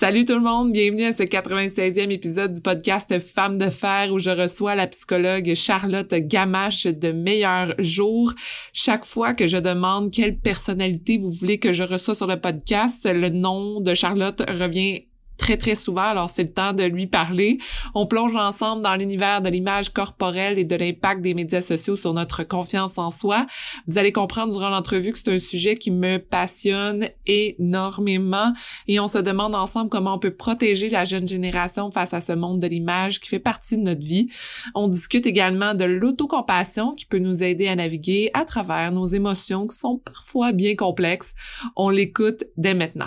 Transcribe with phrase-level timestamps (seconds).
[0.00, 4.20] Salut tout le monde, bienvenue à ce 96e épisode du podcast Femmes de fer où
[4.20, 8.32] je reçois la psychologue Charlotte Gamache de Meilleurs Jours.
[8.72, 13.08] Chaque fois que je demande quelle personnalité vous voulez que je reçois sur le podcast,
[13.12, 15.07] le nom de Charlotte revient
[15.38, 16.02] très, très souvent.
[16.02, 17.58] Alors, c'est le temps de lui parler.
[17.94, 22.12] On plonge ensemble dans l'univers de l'image corporelle et de l'impact des médias sociaux sur
[22.12, 23.46] notre confiance en soi.
[23.86, 28.52] Vous allez comprendre durant l'entrevue que c'est un sujet qui me passionne énormément
[28.86, 32.32] et on se demande ensemble comment on peut protéger la jeune génération face à ce
[32.32, 34.28] monde de l'image qui fait partie de notre vie.
[34.74, 39.66] On discute également de l'autocompassion qui peut nous aider à naviguer à travers nos émotions
[39.66, 41.34] qui sont parfois bien complexes.
[41.76, 43.06] On l'écoute dès maintenant.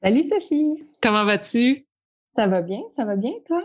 [0.00, 0.84] Salut Sophie.
[1.02, 1.84] Comment vas-tu?
[2.36, 3.64] Ça va bien, ça va bien, toi?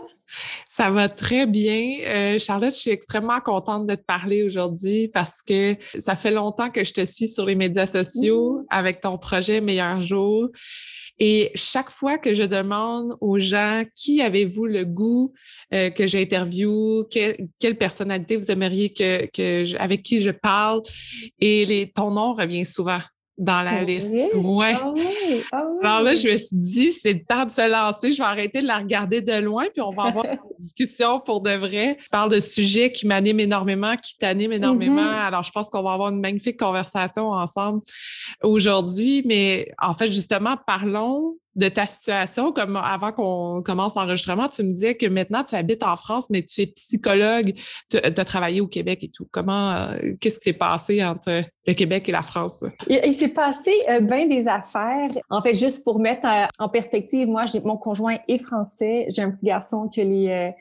[0.68, 1.98] Ça va très bien.
[2.00, 6.70] Euh, Charlotte, je suis extrêmement contente de te parler aujourd'hui parce que ça fait longtemps
[6.70, 8.64] que je te suis sur les médias sociaux mmh.
[8.70, 10.48] avec ton projet Meilleur jour.
[11.20, 15.32] Et chaque fois que je demande aux gens qui avez-vous le goût
[15.72, 20.82] euh, que j'interviewe, quelle personnalité vous aimeriez que, que avec qui je parle,
[21.38, 22.98] et les, ton nom revient souvent
[23.36, 24.14] dans la liste.
[24.34, 24.74] Ouais.
[24.74, 24.92] Ah
[25.52, 28.12] ah Alors là, je me suis dit, c'est le temps de se lancer.
[28.12, 31.40] Je vais arrêter de la regarder de loin, puis on va avoir une discussion pour
[31.40, 31.98] de vrai.
[32.04, 35.02] Je parle de sujets qui m'animent énormément, qui t'animent énormément.
[35.02, 35.26] Mm-hmm.
[35.26, 37.80] Alors, je pense qu'on va avoir une magnifique conversation ensemble
[38.42, 39.22] aujourd'hui.
[39.26, 44.72] Mais en fait, justement, parlons de ta situation, comme avant qu'on commence l'enregistrement, tu me
[44.72, 47.54] disais que maintenant tu habites en France, mais tu es psychologue,
[47.90, 49.28] tu as travaillé au Québec et tout.
[49.30, 52.64] Comment, euh, qu'est-ce qui s'est passé entre le Québec et la France?
[52.88, 55.10] Il, s'est passé euh, bien des affaires.
[55.30, 59.30] En fait, juste pour mettre euh, en perspective, moi, mon conjoint est français, j'ai un
[59.30, 60.52] petit garçon qui les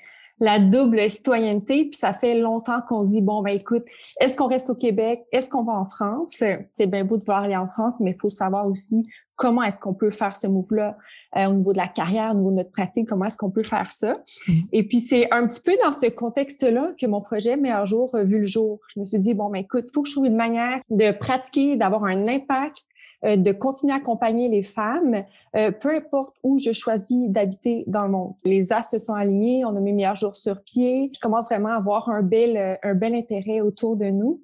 [0.44, 1.86] la double citoyenneté.
[1.86, 3.86] Puis ça fait longtemps qu'on se dit, bon, ben écoute,
[4.20, 5.24] est-ce qu'on reste au Québec?
[5.32, 6.44] Est-ce qu'on va en France?
[6.74, 9.80] C'est bien beau de vouloir aller en France, mais il faut savoir aussi comment est-ce
[9.80, 10.98] qu'on peut faire ce move-là
[11.38, 13.64] euh, au niveau de la carrière, au niveau de notre pratique, comment est-ce qu'on peut
[13.64, 14.22] faire ça?
[14.48, 14.68] Mm-hmm.
[14.74, 18.24] Et puis, c'est un petit peu dans ce contexte-là que mon projet Meilleur jour a
[18.24, 18.80] vu le jour.
[18.94, 21.12] Je me suis dit, bon, ben écoute, il faut que je trouve une manière de
[21.12, 22.84] pratiquer, d'avoir un impact,
[23.26, 25.24] euh, de continuer à accompagner les femmes,
[25.56, 28.34] euh, peu importe où je choisis d'habiter dans le monde.
[28.44, 31.12] Les as se sont alignés, on a mis Meilleur jour sur pied.
[31.14, 34.42] Je commence vraiment à avoir un bel, un bel intérêt autour de nous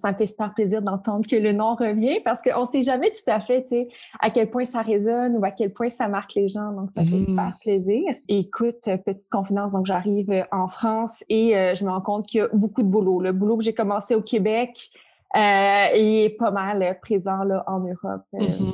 [0.00, 3.10] ça me fait super plaisir d'entendre que le nom revient parce qu'on ne sait jamais
[3.10, 3.66] tout à fait
[4.20, 6.72] à quel point ça résonne ou à quel point ça marque les gens.
[6.72, 7.28] Donc, ça fait mm-hmm.
[7.28, 8.02] super plaisir.
[8.28, 12.38] Écoute, petite confidence, donc j'arrive euh, en France et euh, je me rends compte qu'il
[12.38, 13.20] y a beaucoup de boulot.
[13.20, 14.90] Le boulot que j'ai commencé au Québec
[15.36, 18.22] euh, est pas mal présent là, en Europe.
[18.32, 18.72] Mm-hmm.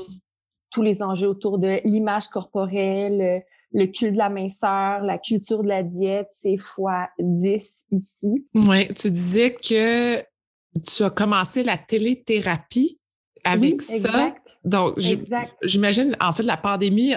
[0.70, 5.68] Tous les enjeux autour de l'image corporelle, le culte de la minceur, la culture de
[5.68, 8.46] la diète, c'est fois 10 ici.
[8.54, 10.18] Oui, tu disais que
[10.80, 13.00] tu as commencé la téléthérapie
[13.44, 14.34] avec ça.
[14.64, 14.98] Donc,
[15.62, 17.14] j'imagine, en fait, la pandémie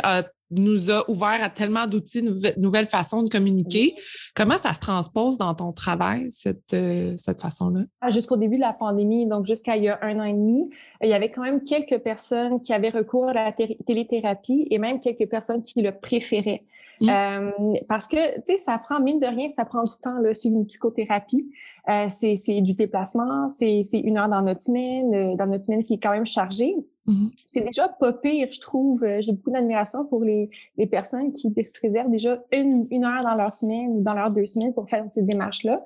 [0.52, 3.96] nous a ouvert à tellement d'outils, de nouvelles façons de communiquer.
[4.36, 7.82] Comment ça se transpose dans ton travail, cette, euh, cette façon-là?
[8.02, 10.70] Ah, jusqu'au début de la pandémie, donc jusqu'à il y a un an et demi,
[11.02, 15.00] il y avait quand même quelques personnes qui avaient recours à la téléthérapie et même
[15.00, 16.64] quelques personnes qui le préféraient.
[17.02, 17.10] Mmh.
[17.10, 17.52] Euh,
[17.88, 20.58] parce que, tu sais, ça prend, mine de rien, ça prend du temps, là, suivre
[20.58, 21.50] une psychothérapie.
[21.88, 25.94] Euh, c'est du déplacement, c'est une heure dans notre semaine, euh, dans notre semaine qui
[25.94, 26.76] est quand même chargée.
[27.10, 27.30] Mmh.
[27.48, 29.04] C'est déjà pas pire, je trouve.
[29.04, 33.24] Euh, j'ai beaucoup d'admiration pour les, les personnes qui se réservent déjà une, une heure
[33.24, 35.84] dans leur semaine ou dans leurs deux semaines pour faire ces démarches-là.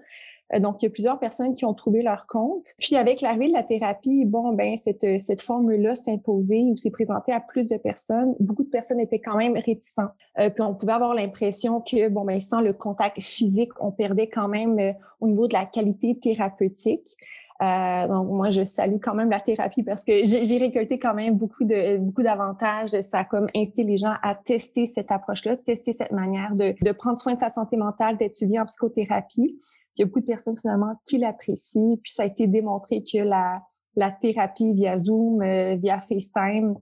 [0.54, 2.74] Euh, donc, il y a plusieurs personnes qui ont trouvé leur compte.
[2.78, 7.32] Puis, avec l'arrivée de la thérapie, bon, ben cette, cette formule-là s'imposait ou s'est présentée
[7.32, 8.36] à plus de personnes.
[8.42, 10.12] Beaucoup de personnes étaient quand même réticentes.
[10.40, 14.28] Euh, puis, on pouvait avoir l'impression que, bon, ben sans le contact physique, on perdait
[14.28, 14.92] quand même euh,
[15.22, 17.16] au niveau de la qualité thérapeutique.
[17.64, 21.36] Euh, donc moi, je salue quand même la thérapie parce que j'ai récolté quand même
[21.36, 22.90] beaucoup de beaucoup d'avantages.
[23.02, 27.20] Ça a comme incité les gens à tester cette approche-là, tester cette manière de, prendre
[27.20, 29.58] soin de sa santé mentale, d'être suivi en psychothérapie.
[29.96, 31.98] Il y a beaucoup de personnes finalement qui l'apprécient.
[32.04, 33.62] Puis ça a été démontré que la,
[33.96, 36.76] la thérapie via Zoom, euh, via FaceTime,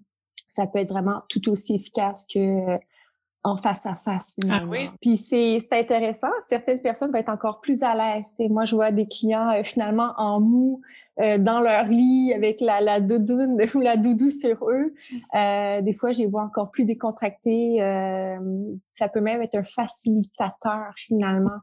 [0.47, 2.77] ça peut être vraiment tout aussi efficace que
[3.43, 4.91] en face à face ah finalement.
[5.01, 8.33] Puis c'est intéressant, certaines personnes vont être encore plus à l'aise.
[8.49, 10.81] Moi, je vois des clients euh, finalement en mou
[11.19, 14.93] euh, dans leur lit avec la, la doudoune ou la doudou sur eux.
[15.35, 17.77] Euh, des fois, je les vois encore plus décontractés.
[18.91, 21.59] ça peut même être un facilitateur finalement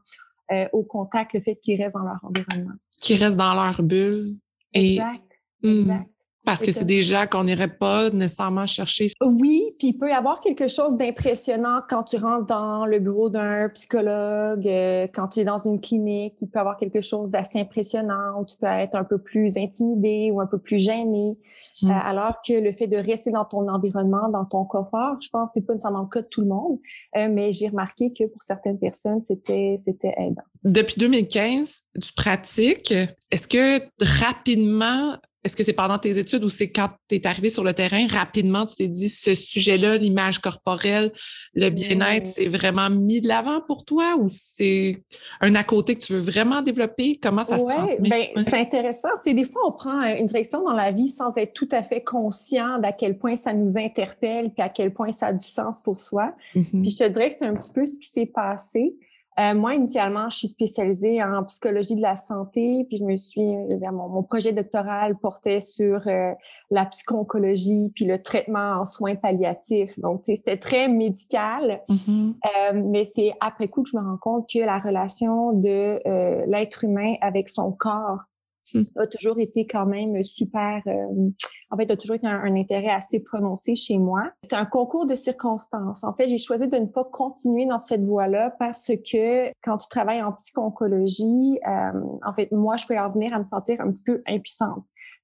[0.73, 2.73] au contact, le fait qu'ils restent dans leur environnement.
[2.99, 4.35] Qu'ils restent dans leur bulle.
[4.73, 5.41] Exact.
[5.61, 5.81] Hmm.
[5.81, 6.09] exact.
[6.49, 9.11] Parce que c'est des gens qu'on n'irait pas nécessairement chercher.
[9.21, 13.29] Oui, puis il peut y avoir quelque chose d'impressionnant quand tu rentres dans le bureau
[13.29, 17.29] d'un psychologue, euh, quand tu es dans une clinique, il peut y avoir quelque chose
[17.29, 21.37] d'assez impressionnant, où tu peux être un peu plus intimidé ou un peu plus gêné.
[21.81, 21.91] Hmm.
[21.91, 25.49] Euh, alors que le fait de rester dans ton environnement, dans ton confort, je pense
[25.49, 26.79] que c'est pas nécessairement le cas de tout le monde,
[27.15, 30.43] euh, mais j'ai remarqué que pour certaines personnes, c'était c'était aidant.
[30.63, 32.93] Depuis 2015, tu pratiques.
[33.31, 33.81] Est-ce que
[34.19, 37.73] rapidement, est-ce que c'est pendant tes études ou c'est quand tu es arrivé sur le
[37.73, 41.13] terrain, rapidement, tu t'es dit ce sujet-là, l'image corporelle,
[41.53, 45.01] le bien-être, c'est vraiment mis de l'avant pour toi ou c'est
[45.39, 47.17] un à côté que tu veux vraiment développer?
[47.21, 48.09] Comment ça se transmet?
[48.35, 49.09] Ben, c'est intéressant.
[49.25, 52.03] Tu des fois, on prend une direction dans la vie sans être tout à fait
[52.03, 55.81] conscient d'à quel point ça nous interpelle puis à quel point ça a du sens
[55.81, 56.33] pour soi.
[56.55, 56.81] Mm-hmm.
[56.81, 58.95] Puis je te dirais que c'est un petit peu ce qui s'est passé.
[59.39, 63.41] Euh, moi, initialement, je suis spécialisée en psychologie de la santé, puis je me suis,
[63.41, 66.33] euh, mon, projet doctoral portait sur euh,
[66.71, 69.97] la psycho-oncologie, puis le traitement en soins palliatifs.
[69.97, 72.33] Donc, c'était très médical, mm-hmm.
[72.73, 76.01] mais c'est après coup que je me rends compte que la relation de
[76.47, 78.19] l'être humain avec son corps
[78.73, 78.81] mm.
[78.95, 80.81] a toujours été quand même super
[81.71, 84.31] en fait, a toujours été un, intérêt assez prononcé chez moi.
[84.43, 86.03] C'est un concours de circonstances.
[86.03, 89.87] En fait, j'ai choisi de ne pas continuer dans cette voie-là parce que quand tu
[89.89, 93.91] travailles en psycho-oncologie, euh, en fait, moi, je peux en venir à me sentir un
[93.91, 94.83] petit peu impuissante.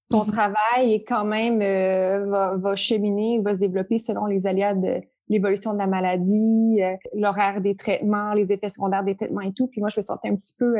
[0.09, 0.27] Ton mm-hmm.
[0.27, 5.01] travail est quand même euh, va, va, cheminer, va se développer selon les aléas de
[5.29, 9.65] l'évolution de la maladie, euh, l'horaire des traitements, les effets secondaires des traitements et tout.
[9.65, 10.75] Puis moi, je me sentais un petit peu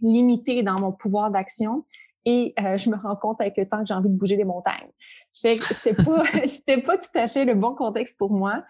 [0.00, 1.84] limitée dans mon pouvoir d'action
[2.24, 4.44] et euh, je me rends compte avec le temps que j'ai envie de bouger des
[4.44, 4.90] montagnes.
[5.32, 8.62] Fait que c'était pas, c'était pas tout à fait le bon contexte pour moi.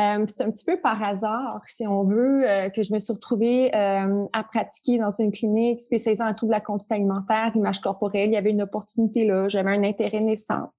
[0.00, 3.12] Euh, c'est un petit peu par hasard, si on veut, euh, que je me suis
[3.12, 7.80] retrouvée euh, à pratiquer dans une clinique spécialisée en trouble de la conduite alimentaire, l'image
[7.80, 8.30] corporelle.
[8.30, 10.72] Il y avait une opportunité là, j'avais un intérêt naissant.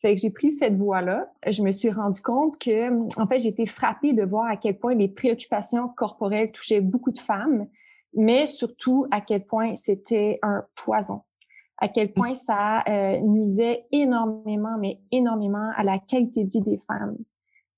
[0.00, 1.30] Fait que j'ai pris cette voie-là.
[1.46, 4.78] Je me suis rendu compte que, en fait, j'ai été frappée de voir à quel
[4.78, 7.68] point les préoccupations corporelles touchaient beaucoup de femmes,
[8.14, 11.22] mais surtout à quel point c'était un poison
[11.82, 12.12] à quel mmh.
[12.12, 17.16] point ça euh, nuisait énormément, mais énormément à la qualité de vie des femmes.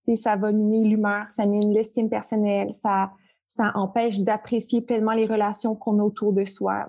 [0.05, 3.13] sais, ça va miner l'humeur, ça mine l'estime personnelle, ça,
[3.49, 6.87] ça empêche d'apprécier pleinement les relations qu'on a autour de soi.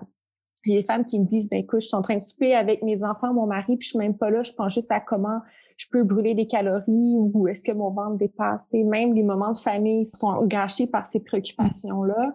[0.66, 2.22] Il y a des femmes qui me disent, ben écoute, je suis en train de
[2.22, 4.92] souper avec mes enfants, mon mari, puis je suis même pas là, je pense juste
[4.92, 5.40] à comment
[5.78, 8.66] je peux brûler des calories ou est-ce que mon ventre dépasse.
[8.72, 12.34] même les moments de famille sont gâchés par ces préoccupations-là.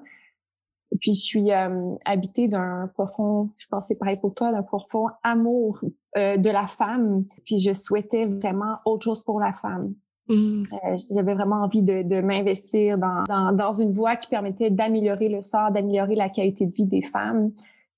[0.99, 5.07] Puis je suis euh, habitée d'un profond, je pense c'est pareil pour toi, d'un profond
[5.23, 5.79] amour
[6.17, 7.25] euh, de la femme.
[7.45, 9.93] Puis je souhaitais vraiment autre chose pour la femme.
[10.27, 10.63] Mmh.
[10.73, 15.29] Euh, j'avais vraiment envie de, de m'investir dans, dans, dans, une voie qui permettait d'améliorer
[15.29, 17.51] le sort, d'améliorer la qualité de vie des femmes.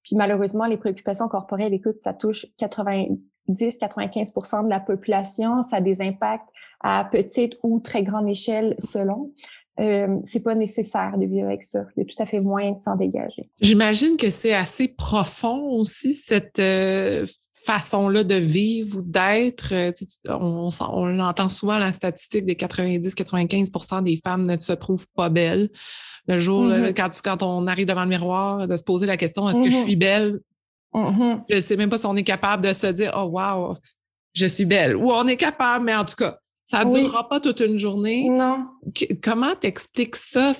[0.03, 5.63] Puis malheureusement, les préoccupations corporelles, écoute, ça touche 90-95 de la population.
[5.63, 6.47] Ça a des impacts
[6.81, 9.31] à petite ou très grande échelle selon
[9.79, 11.85] euh, c'est pas nécessaire de vivre avec ça.
[11.95, 13.49] Il y a tout à fait moyen de s'en dégager.
[13.59, 17.25] J'imagine que c'est assez profond aussi, cette euh,
[17.65, 19.73] façon-là de vivre ou d'être.
[19.73, 19.91] Euh,
[20.27, 25.69] on, on l'entend souvent, la statistique des 90-95% des femmes ne se trouvent pas belles.
[26.27, 26.93] Le jour, mm-hmm.
[26.93, 29.75] quand, quand on arrive devant le miroir, de se poser la question, est-ce que je
[29.75, 29.83] mm-hmm.
[29.83, 30.39] suis belle?
[30.93, 31.41] Mm-hmm.
[31.50, 33.75] Je sais même pas si on est capable de se dire, oh wow,
[34.33, 34.95] je suis belle.
[34.95, 38.29] Ou on est capable, mais en tout cas, ça ne durera pas toute une journée.
[38.29, 38.65] Non.
[39.22, 40.53] comment t'expliques ça?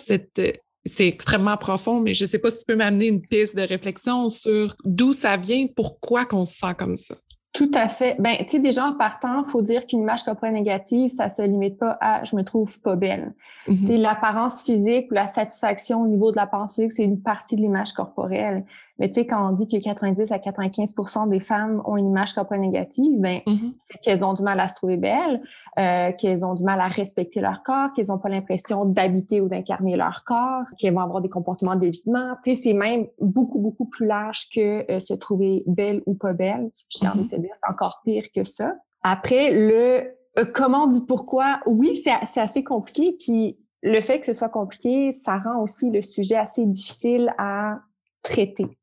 [0.86, 3.62] c'est extrêmement profond, mais je ne sais pas si tu peux m'amener une piste de
[3.62, 7.16] réflexion sur d'où ça vient, pourquoi qu'on se sent comme ça?
[7.54, 8.16] Tout à fait.
[8.20, 11.78] Ben, tu sais, déjà en partant, faut dire qu'une image corporelle négative, ça se limite
[11.78, 13.34] pas à je me trouve pas belle.
[13.68, 17.62] Mm l'apparence physique ou la satisfaction au niveau de l'apparence physique, c'est une partie de
[17.62, 18.66] l'image corporelle.
[19.00, 22.34] Mais tu sais, quand on dit que 90 à 95% des femmes ont une image
[22.34, 23.74] corporelle négative, ben, mm-hmm.
[23.86, 25.42] c'est qu'elles ont du mal à se trouver belles,
[25.80, 29.50] euh, qu'elles ont du mal à respecter leur corps, qu'elles ont pas l'impression d'habiter ou
[29.50, 32.36] d'incarner leur corps, qu'elles vont avoir des comportements d'évitement.
[32.44, 36.34] Tu sais, c'est même beaucoup, beaucoup plus large que euh, se trouver belle ou pas
[36.34, 36.70] belle.
[36.90, 38.76] J'ai envie de te dire, c'est encore pire que ça.
[39.02, 43.16] Après, le euh, comment dit pourquoi, oui, c'est assez compliqué.
[43.20, 47.80] Puis le fait que ce soit compliqué, ça rend aussi le sujet assez difficile à
[48.24, 48.78] traiter.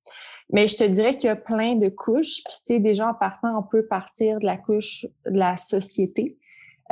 [0.53, 2.43] Mais je te dirais qu'il y a plein de couches.
[2.45, 6.39] Puis, tu sais, déjà en partant, on peut partir de la couche de la société.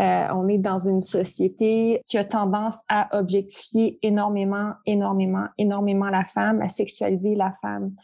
[0.01, 6.25] Euh, on est dans une société qui a tendance à objectifier énormément, énormément, énormément la
[6.25, 7.95] femme, à sexualiser la femme.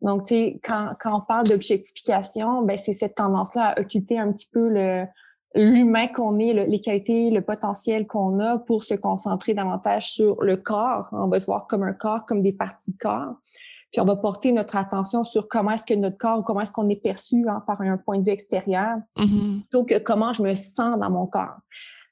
[0.00, 4.32] Donc, tu sais, quand, quand on parle d'objectification, ben c'est cette tendance-là à occulter un
[4.32, 4.68] petit peu
[5.54, 10.56] l'humain qu'on est, les qualités, le potentiel qu'on a pour se concentrer davantage sur le
[10.56, 11.08] corps.
[11.12, 13.34] On va se voir comme un corps, comme des parties de corps.
[13.92, 16.88] Puis on va porter notre attention sur comment est-ce que notre corps, comment est-ce qu'on
[16.88, 19.60] est perçu hein, par un point de vue extérieur, mm-hmm.
[19.60, 21.58] plutôt que comment je me sens dans mon corps.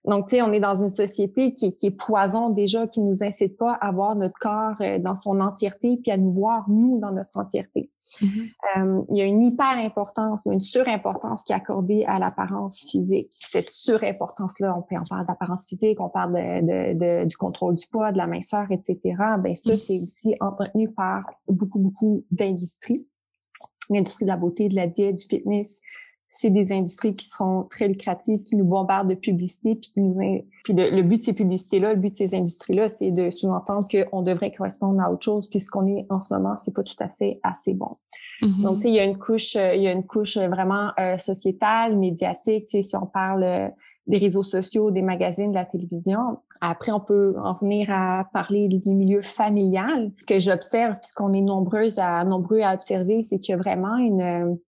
[0.07, 3.23] Donc, tu sais, on est dans une société qui, qui, est poison déjà, qui nous
[3.23, 6.99] incite pas à voir notre corps euh, dans son entièreté, puis à nous voir, nous,
[6.99, 7.91] dans notre entièreté.
[8.21, 8.53] Mm-hmm.
[8.79, 13.29] euh, il y a une hyper-importance, une surimportance qui est accordée à l'apparence physique.
[13.31, 17.87] Cette surimportance-là, on, peut en parle d'apparence physique, on parle de, de, du contrôle du
[17.87, 18.99] poids, de la minceur, etc.
[19.39, 19.77] Ben ça, mm.
[19.77, 23.07] c'est aussi entretenu par beaucoup, beaucoup d'industries.
[23.91, 25.81] L'industrie de la beauté, de la diète, du fitness,
[26.31, 30.19] c'est des industries qui sont très lucratives, qui nous bombardent de publicité, puis qui nous
[30.65, 34.23] puis le but de ces publicités-là, le but de ces industries-là, c'est de sous-entendre qu'on
[34.23, 37.41] devrait correspondre à autre chose, puisqu'on est en ce moment, c'est pas tout à fait
[37.43, 37.97] assez bon.
[38.43, 38.63] Mm-hmm.
[38.63, 40.91] Donc, tu sais, il y a une couche, euh, il y a une couche vraiment
[40.99, 42.67] euh, sociétale, médiatique.
[42.67, 43.69] Tu sais, si on parle euh,
[44.07, 46.39] des réseaux sociaux, des magazines, de la télévision.
[46.61, 50.13] Après, on peut en venir à parler du milieu familial.
[50.21, 53.97] Ce que j'observe, puisqu'on est nombreuses à nombreux à observer, c'est qu'il y a vraiment
[53.97, 54.59] une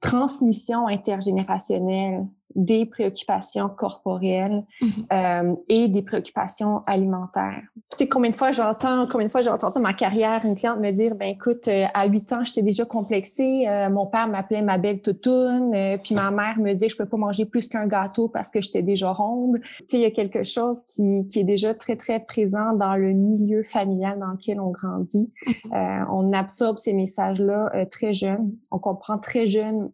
[0.00, 5.04] transmission intergénérationnelle des préoccupations corporelles mm-hmm.
[5.12, 7.62] euh, et des préoccupations alimentaires.
[7.90, 10.80] Tu sais combien de fois j'entends, combien de fois j'entends dans ma carrière une cliente
[10.80, 13.66] me dire, ben écoute, euh, à 8 ans, j'étais déjà complexée.
[13.68, 17.16] Euh, mon père m'appelait ma belle toutoune, puis ma mère me dit, je peux pas
[17.16, 19.60] manger plus qu'un gâteau parce que j'étais déjà ronde.
[19.62, 22.94] Tu sais, il y a quelque chose qui, qui est déjà très très présent dans
[22.94, 25.32] le milieu familial dans lequel on grandit.
[25.46, 26.06] Mm-hmm.
[26.10, 28.52] on absorbe ces messages-là très jeunes.
[28.70, 29.90] On comprend très jeune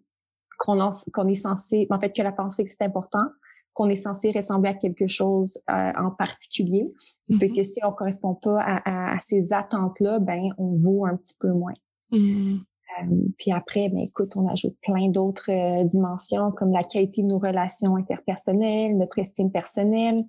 [0.59, 3.25] qu'on est censé, en fait, que la pensée c'est important,
[3.75, 6.93] qu'on est censé ressembler à quelque chose euh, en particulier,
[7.29, 11.53] mm que si on correspond pas à, ces attentes-là, ben on vaut un petit peu
[11.53, 11.75] moins.
[12.13, 12.61] Mm-hmm.
[13.03, 13.07] Euh,
[13.39, 17.39] puis après, ben écoute, on ajoute plein d'autres euh, dimensions comme la qualité de nos
[17.39, 20.25] relations interpersonnelles, notre estime personnelle,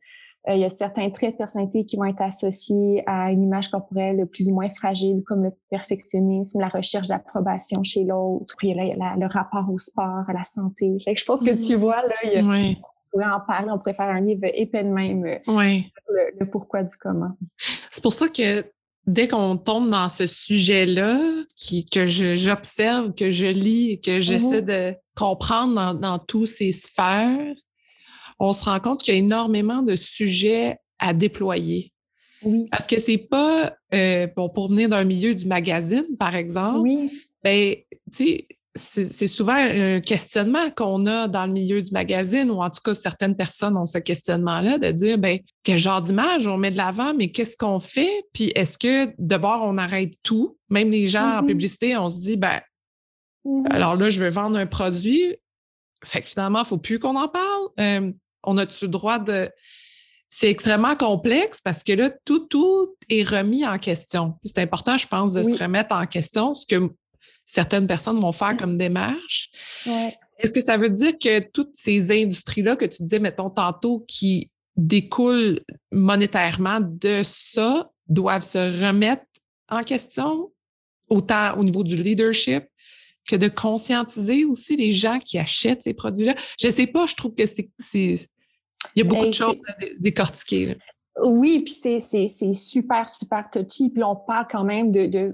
[0.47, 4.25] il y a certains traits de personnalité qui vont être associés à une image corporelle
[4.27, 9.65] plus ou moins fragile, comme le perfectionnisme, la recherche d'approbation chez l'autre, puis le rapport
[9.71, 10.97] au sport, à la santé.
[11.03, 11.75] Fait que je pense que tu mm-hmm.
[11.75, 12.75] vois, là, il y a, on
[13.11, 15.89] pourrait en parler, on pourrait faire un livre épais de même euh, oui.
[16.39, 17.31] le, pourquoi du comment.
[17.89, 18.65] C'est pour ça que
[19.07, 21.17] dès qu'on tombe dans ce sujet-là,
[21.91, 24.91] que j'observe, que je lis, que j'essaie mm-hmm.
[24.91, 27.55] de comprendre dans, dans tous ces sphères,
[28.39, 31.91] on se rend compte qu'il y a énormément de sujets à déployer.
[32.43, 32.65] Oui.
[32.69, 37.11] Parce que c'est pas, euh, bon, pour venir d'un milieu du magazine, par exemple, oui.
[37.43, 37.75] ben,
[38.15, 38.45] tu
[38.77, 42.93] c'est souvent un questionnement qu'on a dans le milieu du magazine, ou en tout cas,
[42.93, 47.13] certaines personnes ont ce questionnement-là de dire, ben, quel genre d'image on met de l'avant,
[47.13, 48.25] mais qu'est-ce qu'on fait?
[48.33, 50.57] Puis est-ce que d'abord, on arrête tout?
[50.69, 51.47] Même les gens en mm-hmm.
[51.47, 52.59] publicité, on se dit, ben,
[53.45, 53.71] mm-hmm.
[53.71, 55.37] alors là, je veux vendre un produit.
[56.03, 57.67] Fait que finalement, il ne faut plus qu'on en parle.
[57.79, 58.11] Euh,
[58.45, 59.49] on a-tu le droit de.
[60.27, 64.33] C'est extrêmement complexe parce que là, tout, tout est remis en question.
[64.43, 66.89] C'est important, je pense, de se remettre en question, ce que
[67.45, 69.49] certaines personnes vont faire comme démarche.
[70.39, 74.49] Est-ce que ça veut dire que toutes ces industries-là que tu disais, mettons, tantôt, qui
[74.75, 75.61] découlent
[75.91, 79.23] monétairement de ça, doivent se remettre
[79.69, 80.51] en question,
[81.07, 82.65] autant au niveau du leadership
[83.27, 86.35] que de conscientiser aussi les gens qui achètent ces produits-là?
[86.59, 88.29] Je ne sais pas, je trouve que c'est
[88.95, 90.77] il y a beaucoup de choses à décortiquer.
[91.23, 93.89] Oui, puis c'est super, super touchy.
[93.89, 95.29] Puis on parle quand même de,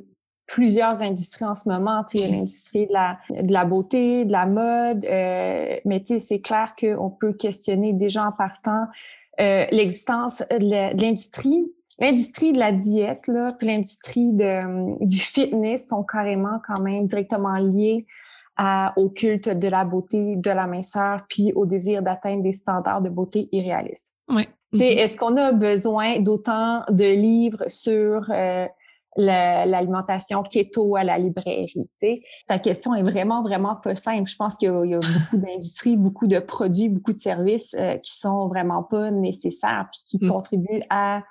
[0.48, 2.04] plusieurs industries en ce moment.
[2.14, 6.42] Il y a l'industrie de la, de la beauté, de la mode, euh, mais c'est
[6.42, 8.88] clair qu'on peut questionner déjà en partant
[9.40, 11.64] euh, l'existence de l'industrie.
[12.00, 18.06] L'industrie de la diète, là, puis l'industrie du fitness sont carrément quand même directement liées
[18.96, 23.10] au culte de la beauté, de la minceur, puis au désir d'atteindre des standards de
[23.10, 24.12] beauté irréalistes.
[24.30, 24.44] Oui.
[24.74, 28.68] Mm Est-ce qu'on a besoin d'autant de livres sur euh,
[29.18, 31.90] l'alimentation keto à la librairie?
[31.98, 32.22] T'sais?
[32.48, 34.30] Ta question est vraiment, vraiment pas simple.
[34.30, 38.18] Je pense qu'il y, a beaucoup d'industries, beaucoup de produits, beaucoup de services euh, qui
[38.18, 40.30] sont vraiment pas nécessaires puis qui mm.
[40.30, 41.24] contribuent à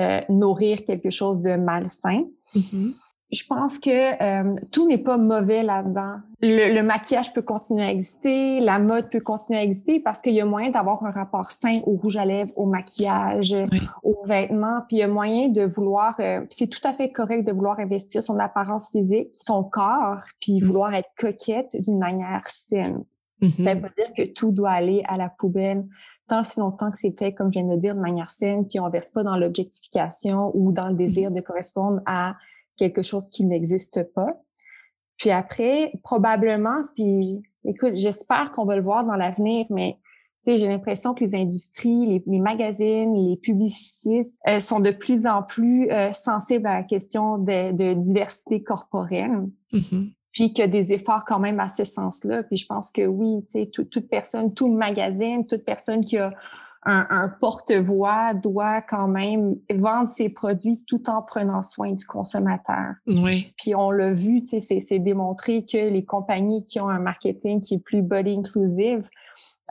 [0.00, 2.24] euh, nourrir quelque chose de malsain.
[2.54, 2.90] Mm
[3.30, 6.16] je pense que euh, tout n'est pas mauvais là-dedans.
[6.40, 10.40] Le, maquillage peut continuer à exister, la mode peut continuer à exister parce qu'il y
[10.40, 13.54] a moyen d'avoir un rapport sain au rouge à lèvres, au maquillage,
[14.02, 17.46] aux vêtements, puis il y a moyen de vouloir, euh, c'est tout à fait correct
[17.46, 20.64] de vouloir investir son apparence physique, son corps, puis mm.
[20.64, 23.04] vouloir être coquette d'une manière saine.
[23.40, 25.84] Ça ne veut pas dire que tout doit aller à la poubelle
[26.28, 28.68] tant si longtemps que c'est fait, comme je viens de le dire, de manière saine,
[28.68, 32.36] puis on verse pas dans l'objectification ou dans le désir de correspondre à
[32.78, 34.40] quelque chose qui n'existe pas.
[35.16, 39.98] Puis après, probablement, puis écoute, j'espère qu'on va le voir dans l'avenir, mais
[40.46, 45.90] j'ai l'impression que les industries, les, magazines, les publicistes euh, sont de plus en plus
[45.90, 49.48] euh, sensibles à la question de, diversité corporelle.
[49.74, 52.44] Mm-hmm puis qu'il y a des efforts quand même à ce sens-là.
[52.44, 56.32] Puis je pense que oui, tu sais, toute personne, tout magazine, toute personne qui a
[56.84, 62.94] un, porte-voix doit quand même vendre ses produits tout en prenant soin du consommateur.
[63.06, 63.52] Oui.
[63.56, 67.78] Puis on l'a vu, c'est démontré que les compagnies qui ont un marketing qui est
[67.78, 69.08] plus body inclusive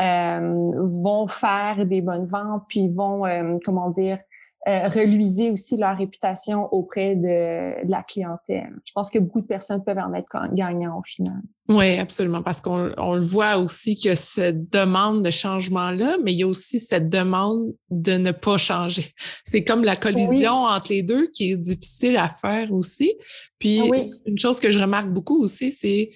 [0.02, 4.20] euh, vont faire des bonnes ventes, puis vont, euh, comment dire,
[4.68, 8.74] euh, reluiser aussi leur réputation auprès de, la clientèle.
[8.84, 11.42] Je pense que beaucoup de personnes peuvent en être gagnants au final.
[11.70, 16.34] Oui, absolument, parce qu'on le voit aussi qu'il y a cette demande de changement-là, mais
[16.34, 19.14] il y a aussi cette demande de ne pas changer.
[19.46, 23.14] C'est comme la collision entre les deux qui est difficile à faire aussi.
[23.60, 23.80] Puis,
[24.26, 26.10] une chose que je remarque beaucoup aussi, c'est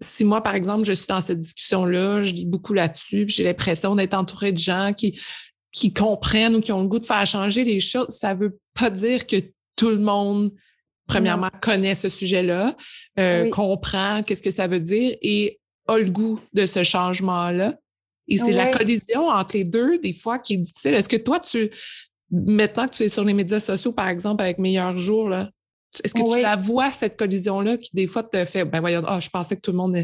[0.00, 3.96] si moi, par exemple, je suis dans cette discussion-là, je lis beaucoup là-dessus, j'ai l'impression
[3.96, 5.18] d'être entourée de gens qui
[5.72, 8.90] qui comprennent ou qui ont le goût de faire changer les choses, ça veut pas
[8.90, 9.36] dire que
[9.76, 10.50] tout le monde,
[11.06, 12.76] premièrement, connaît ce sujet-là,
[13.18, 17.74] euh, comprend qu'est-ce que ça veut dire et a le goût de ce changement-là.
[18.28, 20.94] Et c'est la collision entre les deux, des fois, qui est difficile.
[20.94, 21.70] Est-ce que toi, tu,
[22.30, 25.48] maintenant que tu es sur les médias sociaux, par exemple, avec Meilleur Jour, là,
[26.04, 29.20] est-ce que tu la vois, cette collision-là, qui des fois te fait, ben voyons, oh,
[29.20, 29.96] je pensais que tout le monde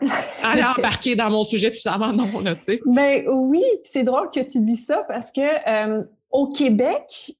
[0.42, 2.80] allait embarquer dans mon sujet, puis ça non, là, tu sais.
[2.86, 7.32] Ben oui, c'est drôle que tu dis ça parce que euh, au Québec,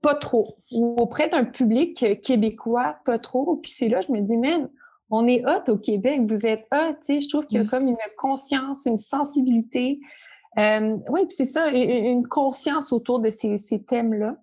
[0.00, 0.58] pas trop.
[0.70, 3.56] Ou auprès d'un public québécois, pas trop.
[3.56, 4.68] Puis c'est là, je me dis, man,
[5.10, 7.64] on est hot au Québec, vous êtes hot, tu sais, je trouve qu'il y a
[7.64, 7.68] mm.
[7.68, 9.98] comme une conscience, une sensibilité.
[10.58, 14.36] Euh, oui, c'est ça, une, conscience autour de ces, ces thèmes-là.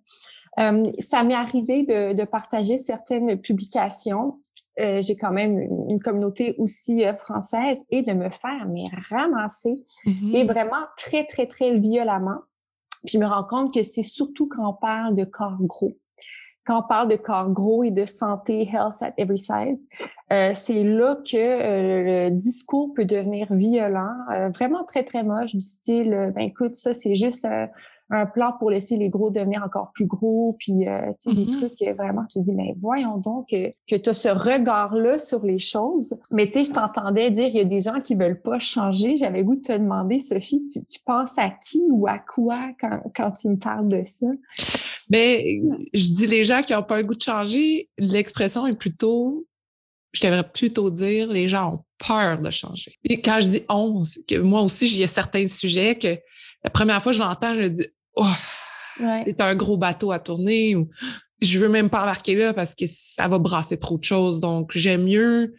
[0.59, 4.39] Euh, ça m'est arrivé de, de, partager certaines publications.
[4.79, 5.59] Euh, j'ai quand même
[5.89, 10.35] une, communauté aussi euh, française et de me faire mais ramasser mm-hmm.
[10.35, 12.41] et vraiment très très très violemment.
[13.03, 15.97] Puis je me rends compte que c'est surtout quand on parle de corps gros.
[16.67, 19.87] Quand on parle de corps gros et de santé, health at every size,
[20.31, 24.13] euh, c'est là que le discours peut devenir violent,
[24.53, 27.47] vraiment très très moche du style, ben écoute, ça c'est juste
[28.09, 31.45] un plan pour laisser les gros devenir encore plus gros, puis euh, tu sais, des
[31.45, 31.57] mm-hmm.
[31.57, 35.45] trucs vraiment, tu te dis, mais voyons donc que, que tu as ce regard-là sur
[35.45, 36.15] les choses.
[36.31, 39.17] Mais tu sais, je t'entendais dire, il y a des gens qui veulent pas changer.
[39.17, 43.01] J'avais goût de te demander, Sophie, tu, tu penses à qui ou à quoi quand,
[43.15, 44.27] quand tu me parles de ça?
[45.09, 45.41] Ben,
[45.93, 49.47] je dis les gens qui n'ont pas le goût de changer, l'expression est plutôt,
[50.13, 52.93] je devrais plutôt dire, les gens ont peur de changer.
[53.03, 56.17] Et quand je dis on, que moi aussi, il y a certains sujets que
[56.63, 58.25] la première fois que je l'entends, je dis oh,
[59.23, 60.89] c'est un gros bateau à tourner ou
[61.41, 64.39] je veux même pas embarquer là parce que ça va brasser trop de choses.
[64.39, 65.53] Donc, j'aime mieux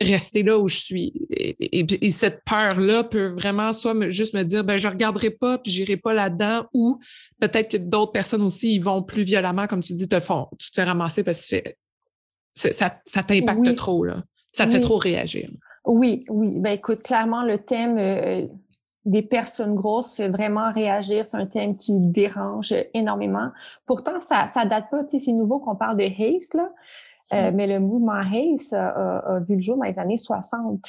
[0.00, 1.12] rester là où je suis.
[1.30, 5.96] Et, cette peur-là peut vraiment soit juste me dire, ben, je regarderai pas puis j'irai
[5.96, 6.98] pas là-dedans ou
[7.40, 10.70] peut-être que d'autres personnes aussi, ils vont plus violemment, comme tu dis, te font, tu
[10.70, 11.56] te fais ramasser parce que
[12.52, 14.22] ça, ça t'impacte trop, là.
[14.52, 15.50] Ça te fait trop réagir.
[15.84, 16.58] Oui, oui.
[16.58, 18.46] Ben, écoute, clairement, le thème, euh,
[19.04, 21.26] des personnes grosses fait vraiment réagir.
[21.26, 23.50] C'est un thème qui dérange énormément.
[23.86, 26.70] Pourtant, ça ça date pas, tu sais, c'est nouveau qu'on parle de Hayes, là.
[27.32, 27.54] Euh, mm-hmm.
[27.54, 30.80] mais le mouvement Hayes a, vu le jour dans les années 60.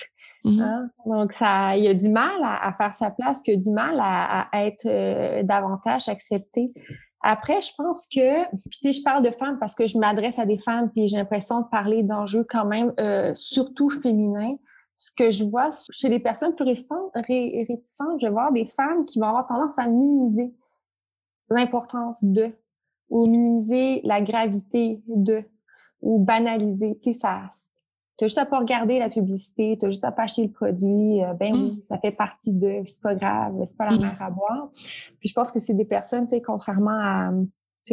[0.45, 0.61] Mm-hmm.
[0.61, 0.89] Hein.
[1.05, 3.71] Donc, ça, il y a du mal à, faire sa place, qu'il y a du
[3.71, 6.71] mal à, être euh, davantage accepté.
[7.21, 10.39] Après, je pense que, puis tu sais, je parle de femmes parce que je m'adresse
[10.39, 14.55] à des femmes, puis j'ai l'impression de parler d'enjeux quand même euh, surtout féminins
[14.99, 19.17] ce que je vois chez les personnes plus réticentes, réticentes, je vois des femmes qui
[19.19, 20.53] vont avoir tendance à minimiser
[21.49, 22.51] l'importance de,
[23.09, 25.43] ou minimiser la gravité de,
[26.01, 26.97] ou banaliser.
[27.01, 27.49] Tu sais, ça,
[28.17, 31.23] t'as juste à pas regarder la publicité, t'as juste à pas acheter le produit.
[31.23, 31.81] Euh, ben oui, mm.
[31.83, 34.01] ça fait partie de, c'est pas grave, c'est pas la mm.
[34.01, 34.69] mer à boire.
[35.19, 37.31] Puis je pense que c'est des personnes, tu sais, contrairement à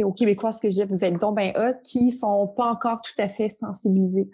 [0.03, 3.01] aux Québécois, ce que je dis, vous êtes donc ben hot, qui sont pas encore
[3.01, 4.29] tout à fait sensibilisés.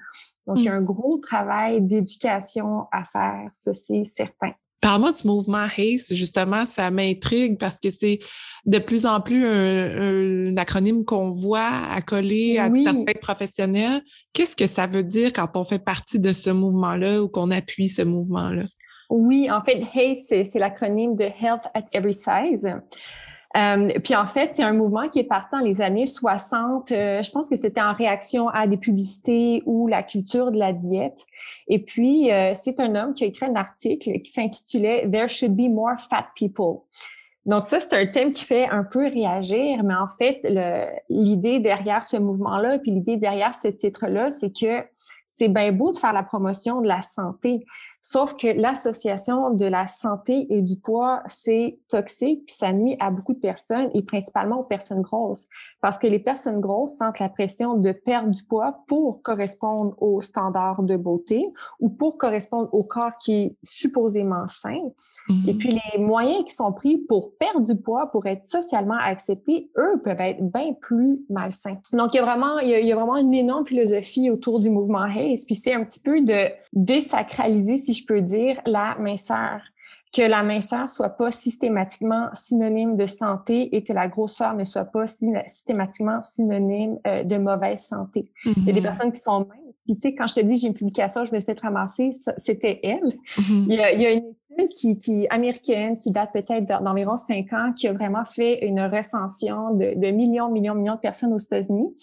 [0.47, 0.77] Donc, il y a mm.
[0.77, 4.51] un gros travail d'éducation à faire, ça, c'est certain.
[4.84, 8.19] Parle-moi du mouvement HACE, justement, ça m'intrigue parce que c'est
[8.65, 14.02] de plus en plus un, acronyme qu'on voit accolé à certains professionnels.
[14.34, 17.88] Qu'est-ce que ça veut dire quand on fait partie de ce mouvement-là ou qu'on appuie
[17.88, 18.63] ce mouvement-là?
[19.10, 22.67] Oui, en fait, HACE, c'est l'acronyme de Health at Every Size.
[23.55, 26.91] Euh, puis en fait, c'est un mouvement qui est parti dans les années 60.
[26.91, 30.73] Euh, je pense que c'était en réaction à des publicités ou la culture de la
[30.73, 31.19] diète.
[31.67, 35.55] Et puis, euh, c'est un homme qui a écrit un article qui s'intitulait There should
[35.55, 36.81] be more fat people.
[37.45, 40.39] Donc ça, c'est un thème qui fait un peu réagir, mais en fait,
[41.09, 44.81] l'idée derrière ce mouvement-là, puis l'idée derrière ce titre-là, c'est que
[45.27, 47.65] c'est bien beau de faire la promotion de la santé,
[48.03, 53.09] sauf que l'association de la santé et du poids, c'est toxique, puis ça nuit à
[53.09, 55.47] beaucoup de personnes et principalement aux personnes grosses.
[55.81, 60.21] Parce que les personnes grosses sentent la pression de perdre du poids pour correspondre aux
[60.21, 61.47] standards de beauté
[61.79, 64.81] ou pour correspondre au corps qui est supposément sain.
[65.29, 65.49] Mm-hmm.
[65.49, 69.71] Et puis les moyens qui sont pris pour perdre du poids, pour être socialement acceptés,
[69.77, 71.77] eux peuvent être bien plus malsains.
[71.93, 75.07] Donc il y a vraiment, il y a, vraiment une énorme philosophie autour du mouvement
[75.13, 79.62] puis c'est un petit peu de désacraliser, si je peux dire, la minceur.
[80.15, 84.86] Que la minceur soit pas systématiquement synonyme de santé et que la grosseur ne soit
[84.86, 88.29] pas systématiquement synonyme euh, de mauvaise santé.
[88.45, 88.83] Il y a des mm-hmm.
[88.83, 89.75] personnes qui sont minces.
[89.86, 92.12] Puis, tu sais, quand je te dis j'ai une publication, je me suis fait ramasser,
[92.38, 92.99] c'était elle.
[93.01, 93.65] Mm-hmm.
[93.67, 94.33] il, y a, il y a une
[94.71, 99.73] qui, qui américaine, qui date peut-être d'environ cinq ans, qui a vraiment fait une recension
[99.73, 101.95] de, millions, millions, millions de personnes aux États-Unis,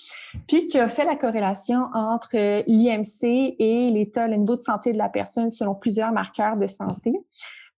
[0.47, 4.93] puis qui a fait la corrélation entre euh, l'IMC et l'état, le niveau de santé
[4.93, 7.13] de la personne selon plusieurs marqueurs de santé.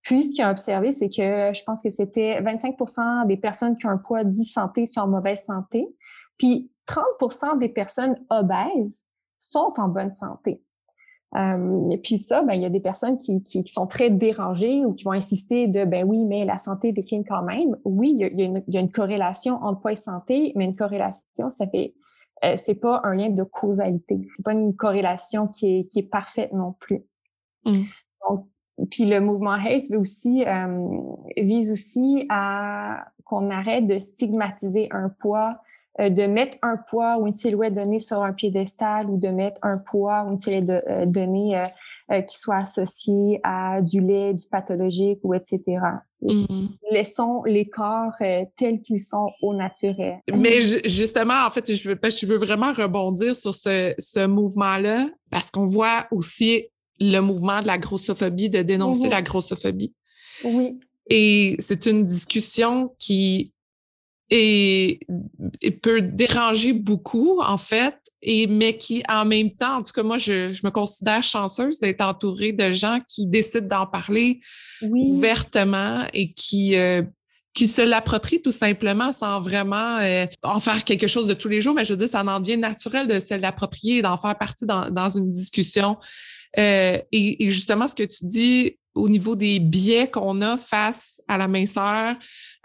[0.03, 3.87] Puis, ce qu'il a observé, c'est que je pense que c'était 25% des personnes qui
[3.87, 5.87] ont un poids dit santé sont en mauvaise santé,
[6.39, 9.05] puis 30 des personnes obèses
[9.39, 10.61] sont en bonne santé.
[11.35, 14.85] Euh, et puis ça, ben, il y a des personnes qui, qui, sont très dérangées
[14.85, 17.77] ou qui vont insister de ben oui, mais la santé décline quand même.
[17.85, 19.93] Oui, il y a, il y a, une, il y a une, corrélation entre poids
[19.93, 21.95] et santé, mais une corrélation, ça fait
[22.45, 24.29] euh, c'est pas un lien de causalité.
[24.35, 27.05] C'est pas une corrélation qui est, qui est parfaite non plus.
[27.65, 27.83] Mmh.
[28.29, 28.49] Donc,
[28.91, 30.89] puis le mouvement HACE veut aussi euh,
[31.37, 35.61] vise aussi à qu'on arrête de stigmatiser un poids
[35.99, 39.77] de mettre un poids ou une silhouette donnée sur un piédestal ou de mettre un
[39.77, 41.67] poids ou une silhouette euh, donnée
[42.11, 45.61] euh, qui soit associée à du lait, du pathologique ou etc.
[46.23, 46.69] Mm-hmm.
[46.91, 48.13] Laissons les corps
[48.57, 50.21] tels qu'ils sont au naturel.
[50.35, 55.51] Mais justement, en fait, je veux, je veux vraiment rebondir sur ce, ce mouvement-là parce
[55.51, 56.69] qu'on voit aussi
[57.01, 59.11] le mouvement de la grossophobie, de dénoncer mm-hmm.
[59.11, 59.95] la grossophobie.
[60.45, 60.79] Oui.
[61.11, 63.53] Et c'est une discussion qui
[64.35, 65.01] et,
[65.83, 70.17] peut déranger beaucoup, en fait, et, mais qui, en même temps, en tout cas, moi,
[70.17, 74.41] je, je me considère chanceuse d'être entourée de gens qui décident d'en parler
[74.81, 77.03] ouvertement et qui, euh,
[77.53, 81.61] qui se l'approprient tout simplement sans vraiment euh, en faire quelque chose de tous les
[81.61, 84.65] jours, mais je veux dire, ça en devient naturel de se l'approprier, d'en faire partie
[84.65, 85.99] dans, dans une discussion.
[86.59, 91.23] Euh, et, et, justement, ce que tu dis au niveau des biais qu'on a face
[91.29, 92.15] à la minceur,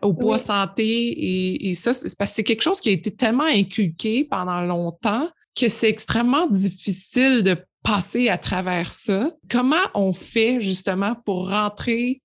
[0.02, 3.12] au poids santé et, et ça, c'est parce que c'est quelque chose qui a été
[3.12, 5.30] tellement inculqué pendant longtemps
[5.60, 9.32] que c'est extrêmement difficile de passer à travers ça.
[9.50, 12.22] Comment on fait justement pour rentrer,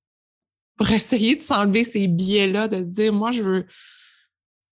[0.77, 3.67] pour essayer de s'enlever ces biais-là, de dire, moi, je veux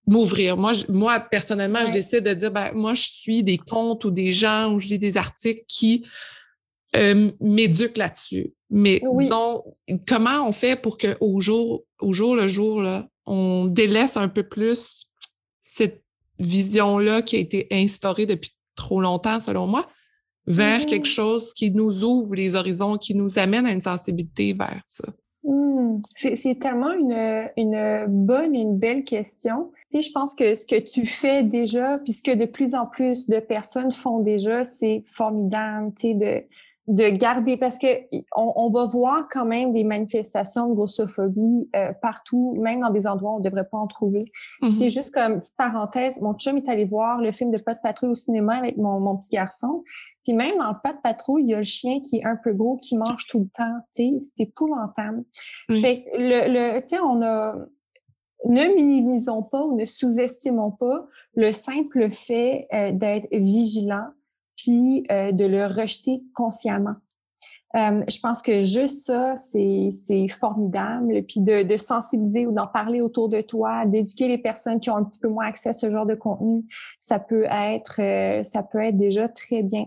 [0.05, 0.57] m'ouvrir.
[0.57, 4.31] Moi, moi, personnellement, je décide de dire, ben, moi, je suis des comptes ou des
[4.31, 6.05] gens ou je lis des articles qui
[6.95, 8.53] euh, m'éduquent là-dessus.
[8.71, 9.63] Mais disons,
[10.07, 14.43] comment on fait pour qu'au jour, au jour le jour, là, on délaisse un peu
[14.43, 15.05] plus
[15.61, 16.01] cette
[16.39, 19.85] vision-là qui a été instaurée depuis trop longtemps, selon moi,
[20.47, 21.05] vers quelque mmh.
[21.05, 25.07] chose qui nous ouvre les horizons, qui nous amène à une sensibilité vers ça?
[25.43, 26.01] Mmh.
[26.15, 29.71] C'est tellement une, une bonne et une belle question.
[29.91, 33.27] Tu sais, je pense que ce que tu fais déjà, puisque de plus en plus
[33.27, 36.43] de personnes font déjà, c'est formidable, tu sais, de,
[36.87, 37.87] de garder parce que
[38.35, 43.05] on, on, va voir quand même des manifestations de grossophobie euh, partout, même dans des
[43.05, 44.31] endroits où on ne devrait pas en trouver.
[44.61, 44.77] Mm-hmm.
[44.79, 47.79] C'est juste comme petite parenthèse, mon chum est allé voir le film de Pas de
[47.83, 49.83] patrouille au cinéma avec mon, mon petit garçon.
[50.23, 52.53] Puis même dans Pas de patrouille, il y a le chien qui est un peu
[52.53, 53.77] gros, qui mange tout le temps.
[53.95, 55.23] Tu sais, c'est épouvantable.
[55.79, 57.55] Fait le, le tu sais, on a
[58.45, 64.07] ne minimisons pas ou ne sous-estimons pas le simple fait euh, d'être vigilant
[64.61, 66.95] puis euh, de le rejeter consciemment.
[67.75, 71.23] Euh, je pense que juste ça, c'est formidable.
[71.23, 74.97] Puis de, de sensibiliser ou d'en parler autour de toi, d'éduquer les personnes qui ont
[74.97, 76.65] un petit peu moins accès à ce genre de contenu,
[76.99, 79.85] ça peut être, euh, ça peut être déjà très bien.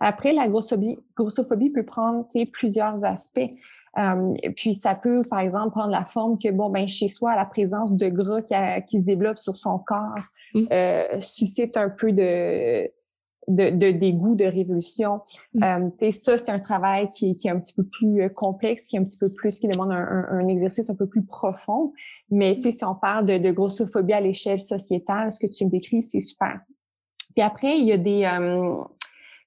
[0.00, 3.50] Après, la grossophobie, grossophobie peut prendre plusieurs aspects.
[3.98, 7.44] Euh, puis ça peut, par exemple, prendre la forme que, bon, ben chez soi, la
[7.44, 8.54] présence de gras qui,
[8.88, 10.14] qui se développe sur son corps
[10.54, 11.20] mmh.
[11.20, 12.90] suscite un peu de
[13.48, 15.20] de, de dégoût, de révolution.
[15.54, 15.90] Mm.
[16.02, 18.96] Euh, ça, c'est un travail qui, qui, est un petit peu plus euh, complexe, qui
[18.96, 21.92] est un petit peu plus, qui demande un, un, exercice un peu plus profond.
[22.30, 22.72] Mais mm.
[22.72, 26.20] si on parle de, de grossophobie à l'échelle sociétale, ce que tu me décris, c'est
[26.20, 26.60] super.
[27.34, 28.82] Puis après, il y a des, euh,